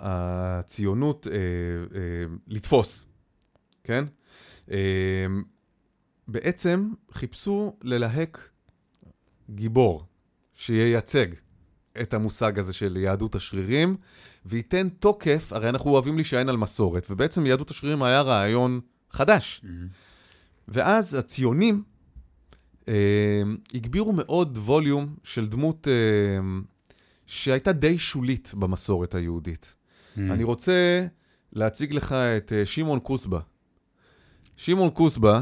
[0.00, 2.00] הציונות אה, אה,
[2.46, 3.06] לתפוס,
[3.84, 4.04] כן?
[4.70, 4.74] אמ,
[6.28, 8.48] בעצם חיפשו ללהק
[9.50, 10.04] גיבור
[10.54, 11.26] שייצג
[12.00, 13.96] את המושג הזה של יהדות השרירים,
[14.46, 18.80] וייתן תוקף, הרי אנחנו אוהבים להישען על מסורת, ובעצם יהדות השרירים היה רעיון
[19.10, 19.64] חדש.
[20.68, 21.82] ואז הציונים
[23.74, 25.92] הגבירו מאוד ווליום של דמות אה,
[27.26, 29.74] שהייתה די שולית במסורת היהודית.
[30.16, 30.20] Mm.
[30.30, 31.06] אני רוצה
[31.52, 33.40] להציג לך את אה, שמעון קוסבה.
[34.56, 35.40] שמעון קוסבה,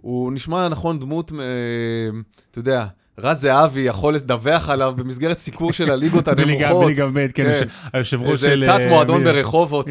[0.00, 2.18] הוא נשמע נכון דמות, אה,
[2.50, 2.86] אתה יודע,
[3.18, 6.84] רז זהבי יכול לדווח עליו במסגרת סיקור של הליגות הנמוכות.
[6.84, 7.60] בליגה ב', כן.
[7.92, 8.64] היושב ראש של...
[8.66, 9.86] תת אה, מועדון מי- ברחובות.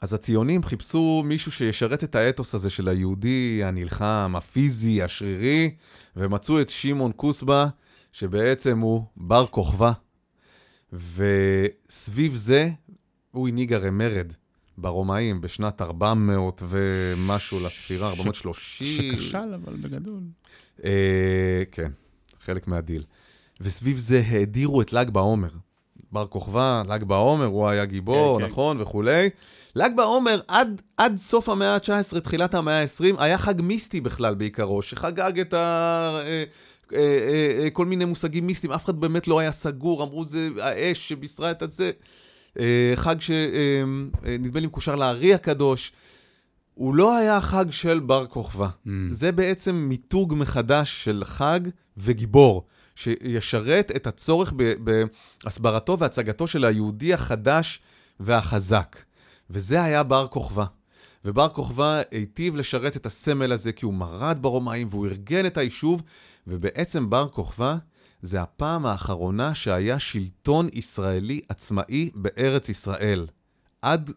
[0.00, 5.74] אז הציונים חיפשו מישהו שישרת את האתוס הזה של היהודי הנלחם, הפיזי, השרירי,
[6.16, 7.66] ומצאו את שמעון קוסבה,
[8.12, 9.92] שבעצם הוא בר כוכבא,
[10.92, 12.70] וסביב זה
[13.30, 14.32] הוא הנהיג הרי מרד
[14.78, 19.18] ברומאים בשנת 400 ומשהו לספירה, 430.
[19.18, 20.22] שכשל, אבל בגדול.
[20.84, 21.90] אה, כן,
[22.44, 23.04] חלק מהדיל.
[23.60, 25.48] וסביב זה האדירו את ל"ג בעומר.
[26.12, 28.50] בר כוכבא, ל"ג בעומר, הוא היה גיבור, כן, כן.
[28.50, 29.30] נכון, וכולי.
[29.74, 34.82] ל"ג בעומר, עד, עד סוף המאה ה-19, תחילת המאה ה-20, היה חג מיסטי בכלל בעיקרו,
[34.82, 36.20] שחגג את ה...
[36.26, 36.44] אה,
[36.92, 41.08] אה, אה, כל מיני מושגים מיסטיים, אף אחד באמת לא היה סגור, אמרו זה האש
[41.08, 41.90] שבישרה את הזה.
[42.94, 45.92] חג שנדמה לי מקושר לארי הקדוש.
[46.74, 48.68] הוא לא היה חג של בר כוכבא.
[48.68, 48.90] Mm.
[49.10, 51.60] זה בעצם מיתוג מחדש של חג
[51.96, 54.52] וגיבור, שישרת את הצורך
[55.44, 57.80] בהסברתו והצגתו של היהודי החדש
[58.20, 58.96] והחזק.
[59.50, 60.64] וזה היה בר כוכבא.
[61.24, 66.02] ובר כוכבא היטיב לשרת את הסמל הזה כי הוא מרד ברומאים והוא ארגן את היישוב,
[66.46, 67.76] ובעצם בר כוכבא
[68.22, 73.26] זה הפעם האחרונה שהיה שלטון ישראלי עצמאי בארץ ישראל.
[73.82, 74.12] עד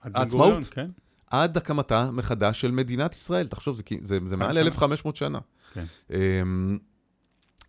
[0.00, 0.46] עד העצמאות?
[0.46, 0.90] בן-גוריון, כן.
[1.30, 3.48] עד הקמתה מחדש של מדינת ישראל.
[3.48, 4.60] תחשוב, זה, זה, זה מעל שנה.
[4.60, 5.38] 1,500 שנה.
[5.72, 5.84] כן.
[6.10, 6.78] אמ,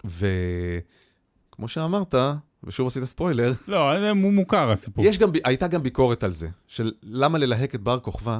[0.05, 2.15] וכמו שאמרת,
[2.63, 5.05] ושוב עשית ספוילר, לא, זה מו- מוכר הסיפור.
[5.05, 8.39] יש גם, הייתה גם ביקורת על זה, של למה ללהק את בר כוכבא,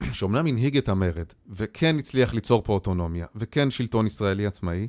[0.12, 4.88] שאומנם הנהיג את המרד, וכן הצליח ליצור פה אוטונומיה, וכן שלטון ישראלי עצמאי,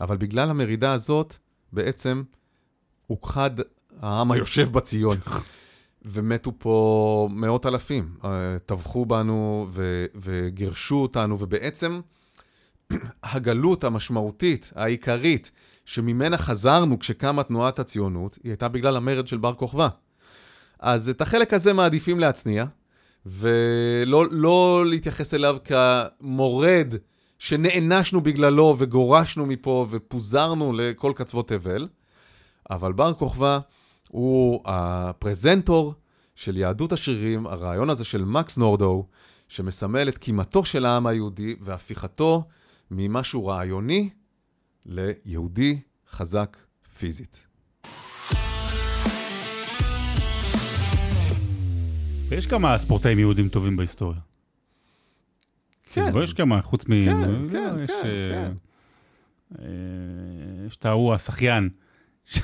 [0.00, 1.34] אבל בגלל המרידה הזאת,
[1.72, 2.22] בעצם
[3.06, 3.50] הוכחד
[4.00, 5.16] העם היושב בציון.
[6.04, 8.14] ומתו פה מאות אלפים.
[8.24, 8.30] אה,
[8.66, 12.00] טבחו בנו ו- וגירשו אותנו, ובעצם
[13.22, 15.50] הגלות המשמעותית, העיקרית,
[15.88, 19.88] שממנה חזרנו כשקמה תנועת הציונות, היא הייתה בגלל המרד של בר כוכבא.
[20.80, 22.64] אז את החלק הזה מעדיפים להצניע,
[23.26, 26.94] ולא לא להתייחס אליו כמורד
[27.38, 31.88] שנענשנו בגללו וגורשנו מפה ופוזרנו לכל קצוות תבל,
[32.70, 33.58] אבל בר כוכבא
[34.08, 35.94] הוא הפרזנטור
[36.34, 39.06] של יהדות השרירים, הרעיון הזה של מקס נורדו,
[39.48, 42.44] שמסמל את קימתו של העם היהודי והפיכתו
[42.90, 44.10] ממשהו רעיוני
[44.88, 45.80] ליהודי
[46.10, 46.56] חזק
[46.98, 47.46] פיזית.
[52.28, 54.20] ויש כמה ספורטאים יהודים טובים בהיסטוריה.
[55.92, 56.04] כן.
[56.04, 57.04] כאילו, יש כמה, חוץ מ...
[57.04, 58.52] כן, לא, כן, יש, כן, אה, כן.
[59.58, 59.66] אה,
[60.66, 61.68] יש את ההוא, השחיין,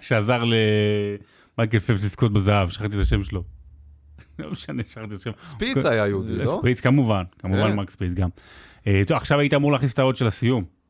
[0.00, 3.44] שעזר למייקל פלפס לזכות בזהב, שכחתי את השם שלו.
[4.38, 5.30] לא משנה, שכחתי את השם.
[5.42, 6.58] ספיץ היה יהודי, לא?
[6.60, 7.76] ספיץ כמובן, כמובן כן.
[7.76, 8.28] מקס ספיץ גם.
[8.86, 10.81] אה, עכשיו היית אמור להכניס את האות של הסיום.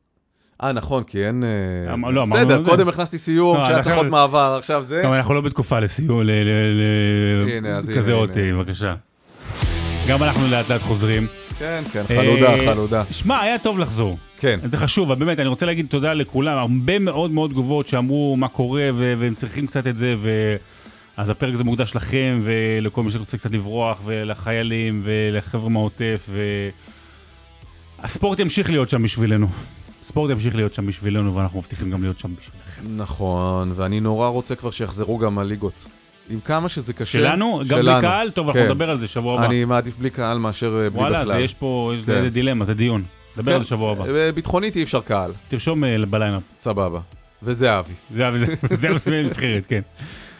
[0.63, 1.43] אה, נכון, כי אין...
[1.43, 2.63] אה, זה- לא, בסדר.
[2.65, 5.01] קודם הכנסתי סיום, לא, שהיה צריך עוד מעבר, עכשיו זה...
[5.05, 6.29] גם אנחנו לא בתקופה לסיום, ל-
[7.95, 8.45] כזה אות, הנה.
[8.47, 8.95] אה, בבקשה.
[10.07, 11.27] גם אנחנו לאט לאט חוזרים.
[11.59, 13.03] כן, כן, חלודה, אה, חלודה.
[13.11, 14.17] שמע, היה טוב לחזור.
[14.39, 14.59] כן.
[14.71, 18.47] זה חשוב, אבל באמת, אני רוצה להגיד תודה לכולם, הרבה מאוד מאוד תגובות שאמרו מה
[18.47, 20.55] קורה והם צריכים קצת את זה, ו...
[21.17, 26.41] אז הפרק הזה מוקדש לכם ולכל מי שרוצה קצת לברוח, ולחיילים ולחבר'ה מהעוטף, ו...
[28.03, 29.47] הספורט ימשיך להיות שם בשבילנו.
[30.03, 33.01] ספורט ימשיך להיות שם בשבילנו, ואנחנו מבטיחים גם להיות שם בשבילכם.
[33.03, 35.85] נכון, ואני נורא רוצה כבר שיחזרו גם הליגות.
[36.29, 37.11] עם כמה שזה קשה.
[37.11, 37.61] שלנו?
[37.69, 38.29] גם בלי קהל?
[38.31, 38.67] טוב, אנחנו כן.
[38.69, 39.45] נדבר על זה שבוע הבא.
[39.45, 41.35] אני מעדיף בלי קהל מאשר אה, בלי וואלה, בכלל.
[41.35, 42.27] זה יש פה, יש כן.
[42.29, 43.03] דילמה, זה דיון.
[43.37, 44.05] נדבר כן, על זה שבוע הבא.
[44.15, 46.41] אה, ביטחונית אי אפשר קהל, תרשום אה, בליינאפ.
[46.57, 46.99] סבבה.
[47.43, 47.93] וזה אבי.
[48.15, 48.55] זה זה-
[49.05, 49.81] זה הנבחרת, כן.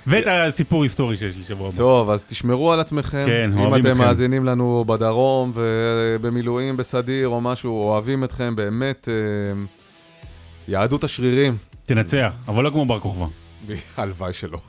[0.08, 1.78] ואת הסיפור ההיסטורי שיש לי שבוע הבא.
[1.78, 3.24] טוב, אז תשמרו על עצמכם.
[3.26, 3.98] כן, אם אוהבים אתם אתכם.
[4.04, 9.64] מאזינים לנו בדרום ובמילואים בסדיר או משהו, אוהבים אתכם, באמת, אה,
[10.68, 11.58] יהדות השרירים.
[11.86, 13.26] תנצח, אבל לא כמו בר כוכבא.
[13.98, 14.60] הלוואי שלא.